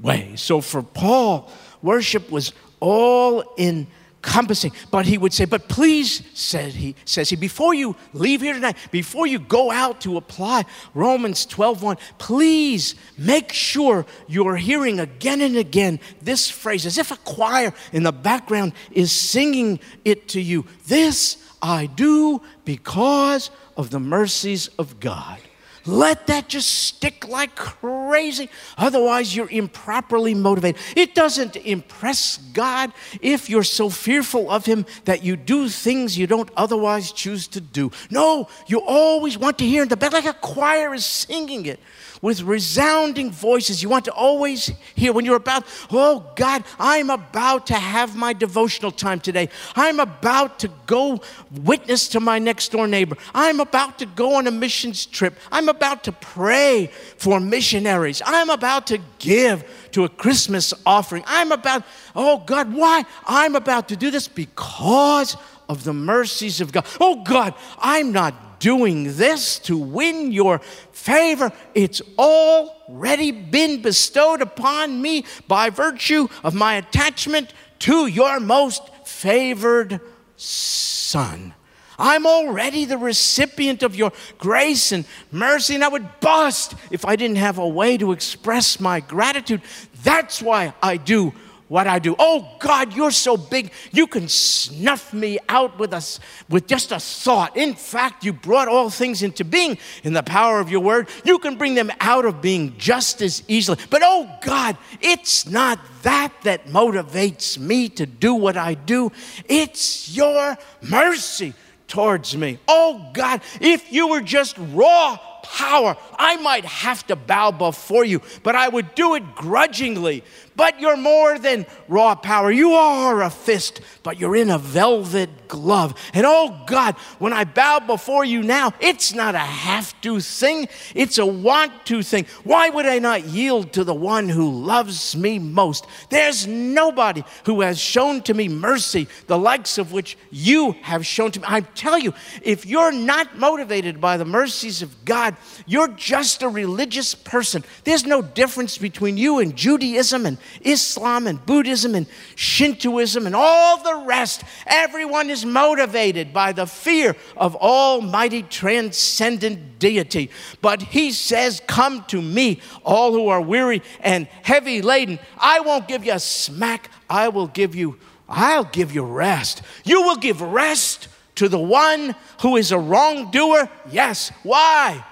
way. 0.00 0.32
So 0.36 0.60
for 0.60 0.82
Paul, 0.82 1.50
worship 1.82 2.30
was 2.30 2.52
all 2.80 3.44
encompassing. 3.58 4.72
But 4.90 5.06
he 5.06 5.18
would 5.18 5.32
say, 5.32 5.44
But 5.44 5.68
please, 5.68 6.22
said 6.34 6.72
he, 6.72 6.94
says 7.04 7.30
he, 7.30 7.36
before 7.36 7.74
you 7.74 7.96
leave 8.12 8.40
here 8.40 8.54
tonight, 8.54 8.76
before 8.90 9.26
you 9.26 9.38
go 9.38 9.70
out 9.70 10.00
to 10.02 10.16
apply 10.16 10.64
Romans 10.94 11.46
12 11.46 11.82
1, 11.82 11.96
please 12.18 12.94
make 13.16 13.52
sure 13.52 14.06
you're 14.26 14.56
hearing 14.56 15.00
again 15.00 15.40
and 15.40 15.56
again 15.56 16.00
this 16.20 16.50
phrase, 16.50 16.86
as 16.86 16.98
if 16.98 17.10
a 17.10 17.16
choir 17.16 17.72
in 17.92 18.02
the 18.02 18.12
background 18.12 18.72
is 18.92 19.12
singing 19.12 19.80
it 20.04 20.28
to 20.28 20.40
you. 20.40 20.64
This 20.86 21.36
I 21.60 21.86
do 21.86 22.40
because 22.64 23.50
of 23.76 23.90
the 23.90 24.00
mercies 24.00 24.68
of 24.78 25.00
God. 25.00 25.40
Let 25.88 26.26
that 26.26 26.48
just 26.48 26.68
stick 26.68 27.26
like 27.26 27.56
crazy. 27.56 28.50
Otherwise, 28.76 29.34
you're 29.34 29.48
improperly 29.48 30.34
motivated. 30.34 30.80
It 30.94 31.14
doesn't 31.14 31.56
impress 31.56 32.36
God 32.52 32.92
if 33.22 33.48
you're 33.48 33.62
so 33.62 33.88
fearful 33.88 34.50
of 34.50 34.66
Him 34.66 34.84
that 35.06 35.24
you 35.24 35.34
do 35.34 35.68
things 35.70 36.18
you 36.18 36.26
don't 36.26 36.50
otherwise 36.58 37.10
choose 37.10 37.48
to 37.48 37.60
do. 37.62 37.90
No, 38.10 38.48
you 38.66 38.80
always 38.80 39.38
want 39.38 39.58
to 39.58 39.66
hear 39.66 39.82
in 39.82 39.88
the 39.88 39.96
back, 39.96 40.12
like 40.12 40.26
a 40.26 40.34
choir 40.34 40.92
is 40.92 41.06
singing 41.06 41.64
it 41.64 41.80
with 42.22 42.42
resounding 42.42 43.30
voices. 43.30 43.82
You 43.82 43.88
want 43.88 44.04
to 44.06 44.12
always 44.12 44.72
hear 44.94 45.12
when 45.12 45.24
you're 45.24 45.36
about, 45.36 45.64
oh 45.90 46.32
God, 46.36 46.64
I'm 46.78 47.10
about 47.10 47.66
to 47.68 47.74
have 47.74 48.16
my 48.16 48.32
devotional 48.32 48.90
time 48.90 49.20
today. 49.20 49.48
I'm 49.76 50.00
about 50.00 50.58
to 50.60 50.70
go 50.86 51.20
witness 51.50 52.08
to 52.08 52.20
my 52.20 52.38
next 52.38 52.72
door 52.72 52.86
neighbor. 52.86 53.16
I'm 53.34 53.60
about 53.60 53.98
to 54.00 54.06
go 54.06 54.34
on 54.34 54.46
a 54.46 54.50
missions 54.50 55.06
trip. 55.06 55.38
I'm 55.52 55.68
about 55.68 56.04
to 56.04 56.12
pray 56.12 56.90
for 57.16 57.40
missionaries. 57.40 58.22
I'm 58.24 58.50
about 58.50 58.86
to 58.88 58.98
give 59.18 59.64
to 59.92 60.04
a 60.04 60.08
Christmas 60.08 60.74
offering. 60.84 61.24
I'm 61.26 61.52
about, 61.52 61.84
oh 62.14 62.38
God, 62.38 62.72
why? 62.72 63.04
I'm 63.26 63.54
about 63.54 63.88
to 63.88 63.96
do 63.96 64.10
this 64.10 64.28
because 64.28 65.36
of 65.68 65.84
the 65.84 65.92
mercies 65.92 66.60
of 66.60 66.72
God. 66.72 66.86
Oh 67.00 67.22
God, 67.22 67.54
I'm 67.78 68.12
not 68.12 68.34
doing 68.58 69.16
this 69.16 69.58
to 69.60 69.76
win 69.76 70.32
your 70.32 70.58
favor. 70.92 71.52
It's 71.74 72.02
already 72.18 73.30
been 73.30 73.82
bestowed 73.82 74.42
upon 74.42 75.00
me 75.00 75.24
by 75.46 75.70
virtue 75.70 76.28
of 76.42 76.54
my 76.54 76.74
attachment 76.74 77.52
to 77.80 78.06
your 78.06 78.40
most 78.40 78.82
favored 79.04 80.00
Son. 80.36 81.54
I'm 81.98 82.26
already 82.26 82.84
the 82.84 82.96
recipient 82.96 83.82
of 83.82 83.96
your 83.96 84.12
grace 84.38 84.92
and 84.92 85.04
mercy, 85.32 85.74
and 85.74 85.82
I 85.82 85.88
would 85.88 86.20
bust 86.20 86.74
if 86.92 87.04
I 87.04 87.16
didn't 87.16 87.38
have 87.38 87.58
a 87.58 87.66
way 87.66 87.96
to 87.98 88.12
express 88.12 88.78
my 88.78 89.00
gratitude. 89.00 89.62
That's 90.04 90.40
why 90.40 90.74
I 90.80 90.96
do 90.96 91.32
what 91.68 91.86
I 91.86 91.98
do. 91.98 92.16
Oh 92.18 92.48
God, 92.58 92.94
you're 92.94 93.10
so 93.10 93.36
big, 93.36 93.70
you 93.92 94.06
can 94.06 94.28
snuff 94.28 95.12
me 95.12 95.38
out 95.48 95.78
with 95.78 95.92
us 95.92 96.18
with 96.48 96.66
just 96.66 96.92
a 96.92 96.98
thought. 96.98 97.56
In 97.56 97.74
fact, 97.74 98.24
you 98.24 98.32
brought 98.32 98.68
all 98.68 98.90
things 98.90 99.22
into 99.22 99.44
being 99.44 99.78
in 100.02 100.14
the 100.14 100.22
power 100.22 100.60
of 100.60 100.70
your 100.70 100.80
word. 100.80 101.08
You 101.24 101.38
can 101.38 101.56
bring 101.56 101.74
them 101.74 101.90
out 102.00 102.24
of 102.24 102.40
being 102.40 102.76
just 102.78 103.22
as 103.22 103.42
easily. 103.48 103.78
But 103.90 104.02
oh 104.04 104.28
God, 104.42 104.76
it's 105.00 105.46
not 105.46 105.78
that 106.02 106.32
that 106.44 106.66
motivates 106.66 107.58
me 107.58 107.88
to 107.90 108.06
do 108.06 108.34
what 108.34 108.56
I 108.56 108.74
do. 108.74 109.12
It's 109.46 110.14
your 110.16 110.56
mercy 110.80 111.54
towards 111.86 112.36
me. 112.36 112.58
Oh 112.68 113.10
God, 113.12 113.40
if 113.60 113.92
you 113.92 114.08
were 114.08 114.20
just 114.20 114.56
raw 114.58 115.18
power, 115.42 115.96
I 116.18 116.36
might 116.36 116.64
have 116.64 117.06
to 117.06 117.16
bow 117.16 117.50
before 117.50 118.04
you, 118.04 118.20
but 118.42 118.54
I 118.54 118.68
would 118.68 118.94
do 118.94 119.14
it 119.14 119.34
grudgingly 119.34 120.22
but 120.58 120.80
you're 120.80 120.96
more 120.96 121.38
than 121.38 121.64
raw 121.86 122.16
power. 122.16 122.50
You 122.50 122.72
are 122.72 123.22
a 123.22 123.30
fist, 123.30 123.80
but 124.02 124.18
you're 124.18 124.34
in 124.34 124.50
a 124.50 124.58
velvet 124.58 125.46
glove. 125.46 125.94
And 126.12 126.26
oh 126.26 126.60
God, 126.66 126.96
when 127.20 127.32
I 127.32 127.44
bow 127.44 127.78
before 127.78 128.24
you 128.24 128.42
now, 128.42 128.74
it's 128.80 129.14
not 129.14 129.36
a 129.36 129.38
have 129.38 129.98
to 130.02 130.18
thing, 130.20 130.68
it's 130.96 131.18
a 131.18 131.24
want 131.24 131.86
to 131.86 132.02
thing. 132.02 132.26
Why 132.42 132.70
would 132.70 132.86
I 132.86 132.98
not 132.98 133.24
yield 133.24 133.72
to 133.74 133.84
the 133.84 133.94
one 133.94 134.28
who 134.28 134.50
loves 134.50 135.16
me 135.16 135.38
most? 135.38 135.86
There's 136.10 136.46
nobody 136.46 137.22
who 137.44 137.60
has 137.60 137.78
shown 137.78 138.22
to 138.22 138.34
me 138.34 138.48
mercy, 138.48 139.06
the 139.28 139.38
likes 139.38 139.78
of 139.78 139.92
which 139.92 140.18
you 140.30 140.72
have 140.82 141.06
shown 141.06 141.30
to 141.32 141.40
me. 141.40 141.46
I 141.48 141.60
tell 141.60 141.98
you, 141.98 142.14
if 142.42 142.66
you're 142.66 142.92
not 142.92 143.38
motivated 143.38 144.00
by 144.00 144.16
the 144.16 144.24
mercies 144.24 144.82
of 144.82 145.04
God, 145.04 145.36
you're 145.66 145.88
just 145.88 146.42
a 146.42 146.48
religious 146.48 147.14
person. 147.14 147.62
There's 147.84 148.04
no 148.04 148.22
difference 148.22 148.76
between 148.76 149.16
you 149.16 149.38
and 149.38 149.54
Judaism 149.54 150.26
and 150.26 150.36
Islam 150.62 151.26
and 151.26 151.44
Buddhism 151.44 151.94
and 151.94 152.06
Shintoism 152.34 153.26
and 153.26 153.34
all 153.34 153.82
the 153.82 154.04
rest, 154.06 154.42
everyone 154.66 155.30
is 155.30 155.44
motivated 155.44 156.32
by 156.32 156.52
the 156.52 156.66
fear 156.66 157.16
of 157.36 157.56
Almighty 157.56 158.42
transcendent 158.42 159.78
deity. 159.78 160.30
But 160.60 160.82
he 160.82 161.12
says, 161.12 161.62
Come 161.66 162.04
to 162.08 162.20
me, 162.20 162.60
all 162.84 163.12
who 163.12 163.28
are 163.28 163.40
weary 163.40 163.82
and 164.00 164.26
heavy 164.42 164.82
laden. 164.82 165.18
I 165.38 165.60
won't 165.60 165.88
give 165.88 166.04
you 166.04 166.12
a 166.12 166.20
smack, 166.20 166.90
I 167.08 167.28
will 167.28 167.48
give 167.48 167.74
you, 167.74 167.98
I'll 168.28 168.64
give 168.64 168.94
you 168.94 169.02
rest. 169.02 169.62
You 169.84 170.02
will 170.02 170.16
give 170.16 170.40
rest 170.40 171.08
to 171.36 171.48
the 171.48 171.58
one 171.58 172.14
who 172.42 172.56
is 172.56 172.72
a 172.72 172.78
wrongdoer? 172.78 173.70
Yes. 173.90 174.32
Why? 174.42 175.04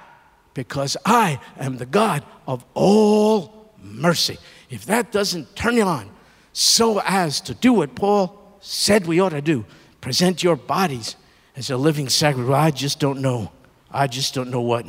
Because 0.55 0.97
I 1.05 1.41
am 1.57 1.77
the 1.77 1.87
God 1.87 2.25
of 2.47 2.65
all 2.75 3.73
mercy 3.83 4.39
if 4.71 4.87
that 4.87 5.13
doesn't 5.13 5.55
turn 5.57 5.77
you 5.77 5.83
on 5.83 6.11
so 6.53 7.01
as 7.05 7.41
to 7.43 7.55
do 7.55 7.73
what 7.75 7.95
Paul 7.95 8.59
said 8.61 9.07
we 9.07 9.21
ought 9.21 9.31
to 9.31 9.43
do, 9.43 9.65
present 10.01 10.43
your 10.43 10.57
bodies 10.57 11.17
as 11.55 11.71
a 11.71 11.77
living 11.77 12.09
sacrifice, 12.09 12.55
I 12.55 12.71
just 12.71 13.01
don't 13.01 13.21
know. 13.21 13.53
I 13.91 14.07
just 14.07 14.35
don't 14.35 14.51
know 14.51 14.61
what, 14.61 14.87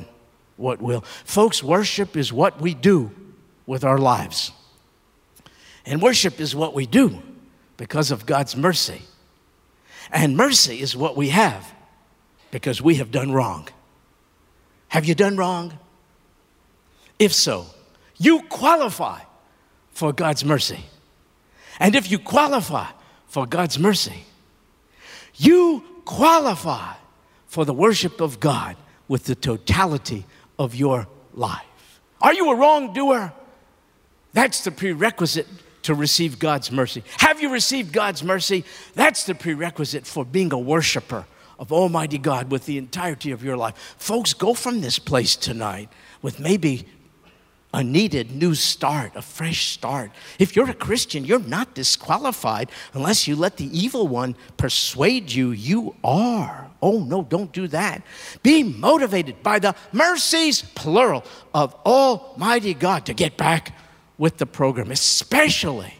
what 0.58 0.82
will. 0.82 1.02
Folks, 1.24 1.64
worship 1.64 2.18
is 2.18 2.34
what 2.34 2.60
we 2.60 2.74
do 2.74 3.12
with 3.66 3.84
our 3.84 3.98
lives. 3.98 4.52
And 5.86 6.02
worship 6.02 6.40
is 6.40 6.56
what 6.56 6.74
we 6.74 6.86
do 6.86 7.22
because 7.78 8.12
of 8.12 8.26
God's 8.26 8.56
mercy. 8.56 9.04
And 10.12 10.36
mercy 10.36 10.82
is 10.82 10.96
what 10.96 11.16
we 11.16 11.30
have 11.30 11.74
because 12.52 12.82
we 12.82 12.96
have 12.96 13.12
done 13.12 13.32
wrong. 13.32 13.68
Have 14.90 15.06
you 15.06 15.16
done 15.16 15.38
wrong? 15.38 15.78
If 17.20 17.34
so, 17.34 17.68
you 18.18 18.42
qualify 18.44 19.22
for 19.98 20.14
God's 20.14 20.46
mercy. 20.46 20.86
And 21.80 21.96
if 21.96 22.12
you 22.12 22.20
qualify 22.20 22.86
for 23.26 23.48
God's 23.48 23.80
mercy, 23.80 24.26
you 25.38 25.84
qualify 26.06 26.94
for 27.48 27.66
the 27.66 27.74
worship 27.74 28.22
of 28.22 28.40
God 28.40 28.76
with 29.08 29.24
the 29.24 29.34
totality 29.34 30.24
of 30.60 30.76
your 30.76 31.08
life. 31.34 32.00
Are 32.22 32.32
you 32.32 32.52
a 32.52 32.56
wrongdoer? 32.56 33.34
That's 34.34 34.64
the 34.64 34.70
prerequisite 34.70 35.48
to 35.82 35.96
receive 35.96 36.38
God's 36.38 36.72
mercy. 36.72 37.04
Have 37.18 37.42
you 37.42 37.50
received 37.50 37.92
God's 37.92 38.24
mercy? 38.24 38.66
That's 38.94 39.24
the 39.24 39.34
prerequisite 39.34 40.06
for 40.06 40.24
being 40.24 40.54
a 40.54 40.60
worshiper 40.60 41.26
of 41.58 41.72
Almighty 41.72 42.20
God 42.20 42.52
with 42.52 42.68
the 42.68 42.78
entirety 42.78 43.32
of 43.32 43.44
your 43.44 43.58
life. 43.58 43.96
Folks, 43.98 44.36
go 44.36 44.54
from 44.54 44.82
this 44.82 45.00
place 45.00 45.36
tonight 45.36 45.90
with 46.22 46.40
maybe 46.40 46.86
a 47.74 47.84
needed 47.84 48.32
new 48.32 48.56
start, 48.56 49.12
a 49.16 49.22
fresh 49.22 49.68
start. 49.68 50.12
If 50.40 50.56
you're 50.56 50.70
a 50.70 50.74
Christian, 50.74 51.26
you're 51.26 51.40
not 51.40 51.76
disqualified 51.76 52.72
unless 52.94 53.28
you 53.28 53.36
let 53.36 53.58
the 53.58 53.78
evil 53.78 54.08
one 54.08 54.36
persuade 54.56 55.32
you 55.32 55.52
you 55.52 55.96
are. 56.04 56.70
Oh, 56.82 57.04
no, 57.04 57.24
don't 57.24 57.52
do 57.52 57.68
that. 57.68 58.04
Be 58.42 58.64
motivated 58.64 59.44
by 59.44 59.60
the 59.60 59.76
mercies, 59.92 60.62
plural, 60.76 61.26
of 61.54 61.74
Almighty 61.86 62.74
God 62.74 63.06
to 63.08 63.14
get 63.14 63.36
back 63.36 63.76
with 64.18 64.38
the 64.38 64.46
program, 64.46 64.92
especially 64.92 65.94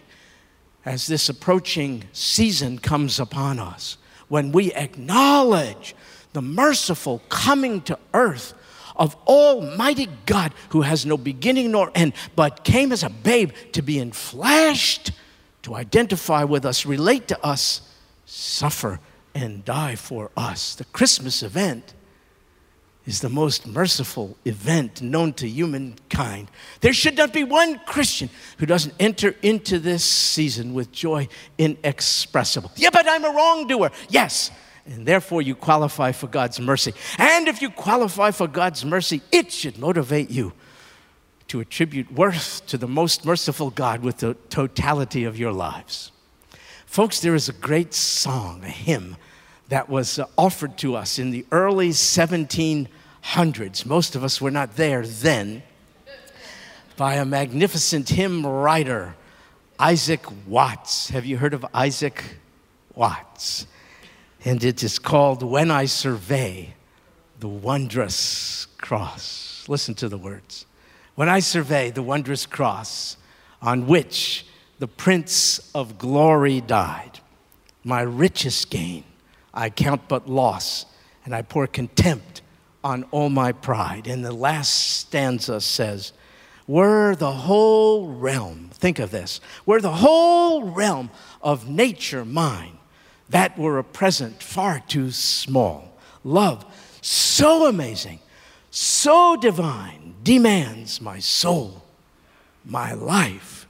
as 0.86 1.08
this 1.08 1.28
approaching 1.28 2.06
season 2.14 2.80
comes 2.80 3.20
upon 3.20 3.60
us 3.60 3.98
when 4.30 4.52
we 4.52 4.74
acknowledge 4.74 5.96
the 6.34 6.42
merciful 6.42 7.22
coming 7.30 7.82
to 7.82 7.98
earth 8.14 8.54
of 8.98 9.16
Almighty 9.28 10.10
God 10.26 10.54
who 10.70 10.82
has 10.82 11.06
no 11.06 11.18
beginning 11.18 11.72
nor 11.72 11.92
end, 11.96 12.14
but 12.36 12.64
came 12.64 12.92
as 12.92 13.04
a 13.04 13.10
babe 13.10 13.52
to 13.74 13.82
be 13.82 13.96
enfleshed 13.96 15.12
to 15.64 15.76
identify 15.76 16.44
with 16.44 16.66
us, 16.66 16.86
relate 16.86 17.28
to 17.28 17.46
us, 17.46 17.82
suffer 18.26 19.00
and 19.36 19.64
die 19.66 19.96
for 19.96 20.32
us. 20.38 20.76
The 20.76 20.86
Christmas 20.86 21.44
event 21.44 21.94
is 23.06 23.22
the 23.22 23.30
most 23.30 23.66
merciful 23.66 24.38
event 24.46 25.02
known 25.02 25.32
to 25.34 25.48
humankind. 25.48 26.50
There 26.82 26.94
should 26.94 27.16
not 27.16 27.34
be 27.34 27.44
one 27.44 27.80
Christian 27.86 28.30
who 28.58 28.66
doesn't 28.66 28.94
enter 29.00 29.36
into 29.42 29.80
this 29.80 30.04
season 30.04 30.74
with 30.74 30.92
joy 30.92 31.28
inexpressible. 31.58 32.72
Yeah, 32.76 32.90
but 32.92 33.08
I'm 33.08 33.24
a 33.24 33.30
wrongdoer. 33.30 33.92
Yes. 34.10 34.52
And 34.88 35.06
therefore, 35.06 35.42
you 35.42 35.54
qualify 35.54 36.14
for 36.14 36.28
God's 36.28 36.60
mercy. 36.60 36.94
And 37.18 37.48
if 37.48 37.62
you 37.62 37.70
qualify 37.70 38.32
for 38.32 38.48
God's 38.48 38.86
mercy, 38.86 39.22
it 39.32 39.52
should 39.52 39.78
motivate 39.78 40.30
you 40.30 40.54
to 41.50 41.60
attribute 41.60 42.12
worth 42.12 42.66
to 42.68 42.78
the 42.78 42.88
most 42.88 43.26
merciful 43.26 43.70
God 43.70 44.02
with 44.02 44.18
the 44.18 44.36
totality 44.50 45.24
of 45.26 45.38
your 45.38 45.52
lives. 45.52 46.12
Folks, 46.86 47.20
there 47.20 47.36
is 47.36 47.50
a 47.50 47.54
great 47.54 47.94
song, 47.94 48.64
a 48.64 48.70
hymn, 48.70 49.18
that 49.70 49.90
was 49.90 50.20
uh, 50.20 50.26
offered 50.38 50.78
to 50.78 50.96
us 50.96 51.20
in 51.20 51.32
the 51.32 51.46
early 51.52 51.90
1700s. 51.90 53.86
Most 53.86 54.16
of 54.16 54.24
us 54.24 54.40
were 54.40 54.52
not 54.52 54.76
there 54.78 55.06
then. 55.06 55.64
By 56.96 57.16
a 57.16 57.26
magnificent 57.26 58.10
hymn 58.10 58.46
writer, 58.46 59.16
Isaac 59.80 60.26
Watts. 60.48 61.10
Have 61.10 61.26
you 61.26 61.38
heard 61.38 61.54
of 61.54 61.66
Isaac 61.74 62.24
Watts? 62.96 63.68
And 64.48 64.64
it 64.64 64.82
is 64.82 64.98
called 64.98 65.44
When 65.44 65.70
I 65.70 65.88
Survey 65.88 66.74
the 67.38 67.50
Wondrous 67.50 68.66
Cross. 68.78 69.66
Listen 69.68 69.94
to 69.96 70.08
the 70.08 70.18
words. 70.18 70.66
When 71.16 71.28
I 71.28 71.42
survey 71.42 71.90
the 71.90 72.02
wondrous 72.02 72.46
cross 72.46 73.18
on 73.62 73.88
which 73.88 74.46
the 74.80 74.88
Prince 74.88 75.70
of 75.76 75.98
Glory 75.98 76.62
died, 76.62 77.20
my 77.84 78.00
richest 78.00 78.70
gain 78.70 79.04
I 79.54 79.70
count 79.70 80.08
but 80.08 80.30
loss, 80.30 80.86
and 81.26 81.36
I 81.36 81.42
pour 81.42 81.68
contempt 81.68 82.42
on 82.86 83.04
all 83.12 83.30
my 83.30 83.52
pride. 83.52 84.08
And 84.08 84.24
the 84.24 84.32
last 84.32 84.70
stanza 84.70 85.60
says, 85.60 86.14
Were 86.68 87.18
the 87.18 87.34
whole 87.34 88.08
realm, 88.08 88.70
think 88.72 89.00
of 89.00 89.12
this, 89.12 89.42
were 89.66 89.82
the 89.82 89.92
whole 89.92 90.64
realm 90.64 91.10
of 91.42 91.68
nature 91.68 92.24
mine, 92.24 92.77
that 93.30 93.58
were 93.58 93.78
a 93.78 93.84
present 93.84 94.42
far 94.42 94.80
too 94.80 95.12
small. 95.12 95.98
Love 96.24 96.66
so 97.02 97.68
amazing, 97.68 98.20
so 98.72 99.38
divine, 99.38 100.16
demands 100.24 101.00
my 101.00 101.20
soul, 101.20 101.84
my 102.66 102.94
life, 102.94 103.68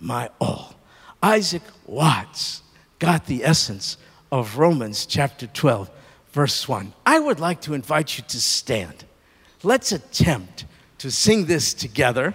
my 0.00 0.30
all. 0.40 0.74
Isaac 1.22 1.62
Watts 1.86 2.62
got 2.98 3.26
the 3.26 3.44
essence 3.44 3.96
of 4.30 4.58
Romans 4.58 5.06
chapter 5.06 5.46
12, 5.46 5.90
verse 6.32 6.68
1. 6.68 6.92
I 7.04 7.18
would 7.18 7.40
like 7.40 7.60
to 7.62 7.74
invite 7.74 8.18
you 8.18 8.24
to 8.28 8.40
stand. 8.40 9.04
Let's 9.62 9.92
attempt 9.92 10.64
to 10.98 11.10
sing 11.10 11.46
this 11.46 11.74
together. 11.74 12.34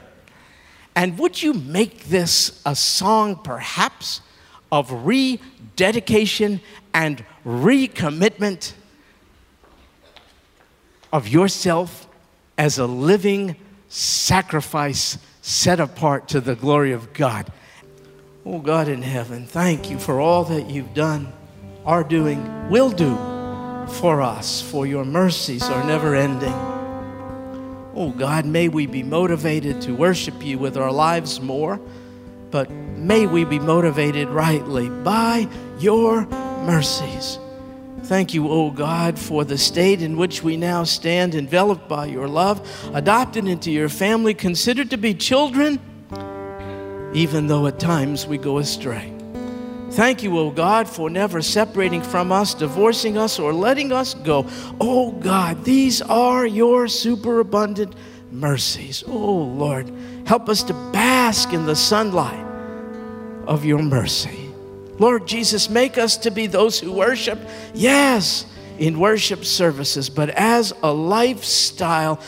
And 0.96 1.18
would 1.18 1.42
you 1.42 1.54
make 1.54 2.06
this 2.06 2.62
a 2.66 2.76
song, 2.76 3.38
perhaps, 3.44 4.22
of 4.72 4.92
rededication 5.06 6.62
and 6.94 7.24
recommitment 7.46 8.74
of 11.12 11.28
yourself 11.28 12.08
as 12.58 12.78
a 12.78 12.86
living 12.86 13.56
sacrifice 13.88 15.18
set 15.42 15.80
apart 15.80 16.28
to 16.30 16.42
the 16.42 16.56
glory 16.56 16.92
of 16.92 17.14
God? 17.14 17.52
Oh, 18.46 18.60
God 18.60 18.88
in 18.88 19.02
heaven, 19.02 19.46
thank 19.46 19.90
you 19.90 20.00
for 20.00 20.20
all 20.20 20.44
that 20.46 20.70
you've 20.70 20.94
done 20.94 21.34
are 21.86 22.04
doing, 22.04 22.70
will 22.70 22.92
do 22.92 23.16
for 24.00 24.22
us, 24.22 24.62
for 24.62 24.86
your 24.86 25.06
mercies 25.06 25.64
are 25.64 25.84
never 25.84 26.16
ending. 26.16 26.54
Oh 27.96 28.14
God, 28.16 28.46
may 28.46 28.70
we 28.70 28.86
be 28.86 29.04
motivated 29.04 29.82
to 29.82 29.96
worship 29.96 30.46
you 30.46 30.60
with 30.60 30.78
our 30.78 30.92
lives 30.92 31.42
more, 31.42 31.82
but 32.52 32.70
may 32.72 33.26
we 33.26 33.46
be 33.46 33.60
motivated 33.60 34.28
rightly 34.30 34.90
by 34.90 35.48
your 35.80 36.26
mercies. 36.66 37.40
Thank 38.04 38.34
you, 38.34 38.50
O 38.50 38.72
God, 38.72 39.20
for 39.20 39.44
the 39.44 39.58
state 39.58 40.02
in 40.02 40.18
which 40.18 40.42
we 40.42 40.58
now 40.58 40.84
stand, 40.84 41.36
enveloped 41.36 41.88
by 41.88 42.08
your 42.08 42.28
love, 42.28 42.68
adopted 42.94 43.48
into 43.48 43.72
your 43.72 43.90
family, 43.90 44.34
considered 44.34 44.90
to 44.90 44.98
be 44.98 45.14
children, 45.14 45.80
even 47.14 47.48
though 47.48 47.68
at 47.68 47.80
times 47.80 48.26
we 48.26 48.38
go 48.38 48.58
astray. 48.58 49.14
Thank 49.92 50.24
you, 50.24 50.38
O 50.38 50.52
God, 50.52 50.88
for 50.88 51.10
never 51.10 51.42
separating 51.42 52.02
from 52.02 52.32
us, 52.32 52.54
divorcing 52.54 53.18
us, 53.18 53.40
or 53.40 53.54
letting 53.54 53.92
us 53.92 54.14
go. 54.14 54.48
Oh 54.80 55.12
God, 55.12 55.64
these 55.66 56.02
are 56.02 56.46
your 56.46 56.88
superabundant 56.88 57.96
mercies. 58.32 59.04
Oh 59.08 59.38
Lord, 59.38 59.92
help 60.26 60.48
us 60.48 60.64
to 60.64 60.74
bask 61.30 61.54
in 61.54 61.68
the 61.68 61.76
sunlight 61.76 62.44
of 63.46 63.64
your 63.64 63.84
mercy. 63.84 64.50
Lord 64.98 65.28
Jesus, 65.28 65.70
make 65.70 65.96
us 65.96 66.18
to 66.18 66.32
be 66.32 66.48
those 66.48 66.80
who 66.80 66.92
worship, 66.92 67.38
yes, 67.72 68.48
in 68.80 69.00
worship 69.00 69.46
services, 69.46 70.10
but 70.10 70.32
as 70.32 70.74
a 70.82 70.92
lifestyle. 70.92 72.20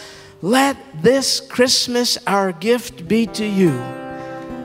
Let 0.44 0.78
this 1.02 1.40
Christmas 1.40 2.20
our 2.28 2.52
gift 2.52 3.08
be 3.08 3.26
to 3.26 3.44
you 3.44 3.72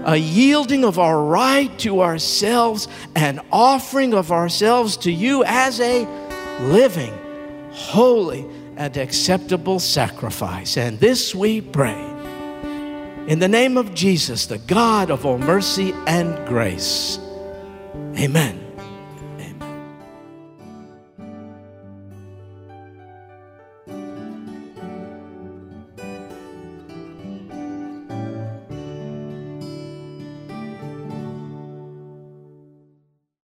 a 0.05 0.19
yielding 0.19 0.85
of 0.85 0.99
our 0.99 1.19
right 1.19 1.79
to 1.79 2.03
ourselves, 2.03 2.89
an 3.15 3.41
offering 3.51 4.13
of 4.13 4.33
ourselves 4.33 4.99
to 4.99 5.11
you 5.11 5.45
as 5.47 5.81
a 5.81 6.07
living, 6.61 7.15
holy, 7.71 8.45
and 8.77 8.99
acceptable 8.99 9.81
sacrifice. 9.81 10.77
And 10.77 11.01
this 11.01 11.35
we 11.35 11.63
pray. 11.63 12.16
In 13.27 13.41
the 13.41 13.49
name 13.49 13.77
of 13.77 13.93
Jesus, 13.93 14.47
the 14.47 14.59
God 14.59 15.11
of 15.11 15.27
all 15.27 15.39
mercy 15.39 15.93
and 16.07 16.47
grace. 16.47 17.19
Amen. 18.17 18.66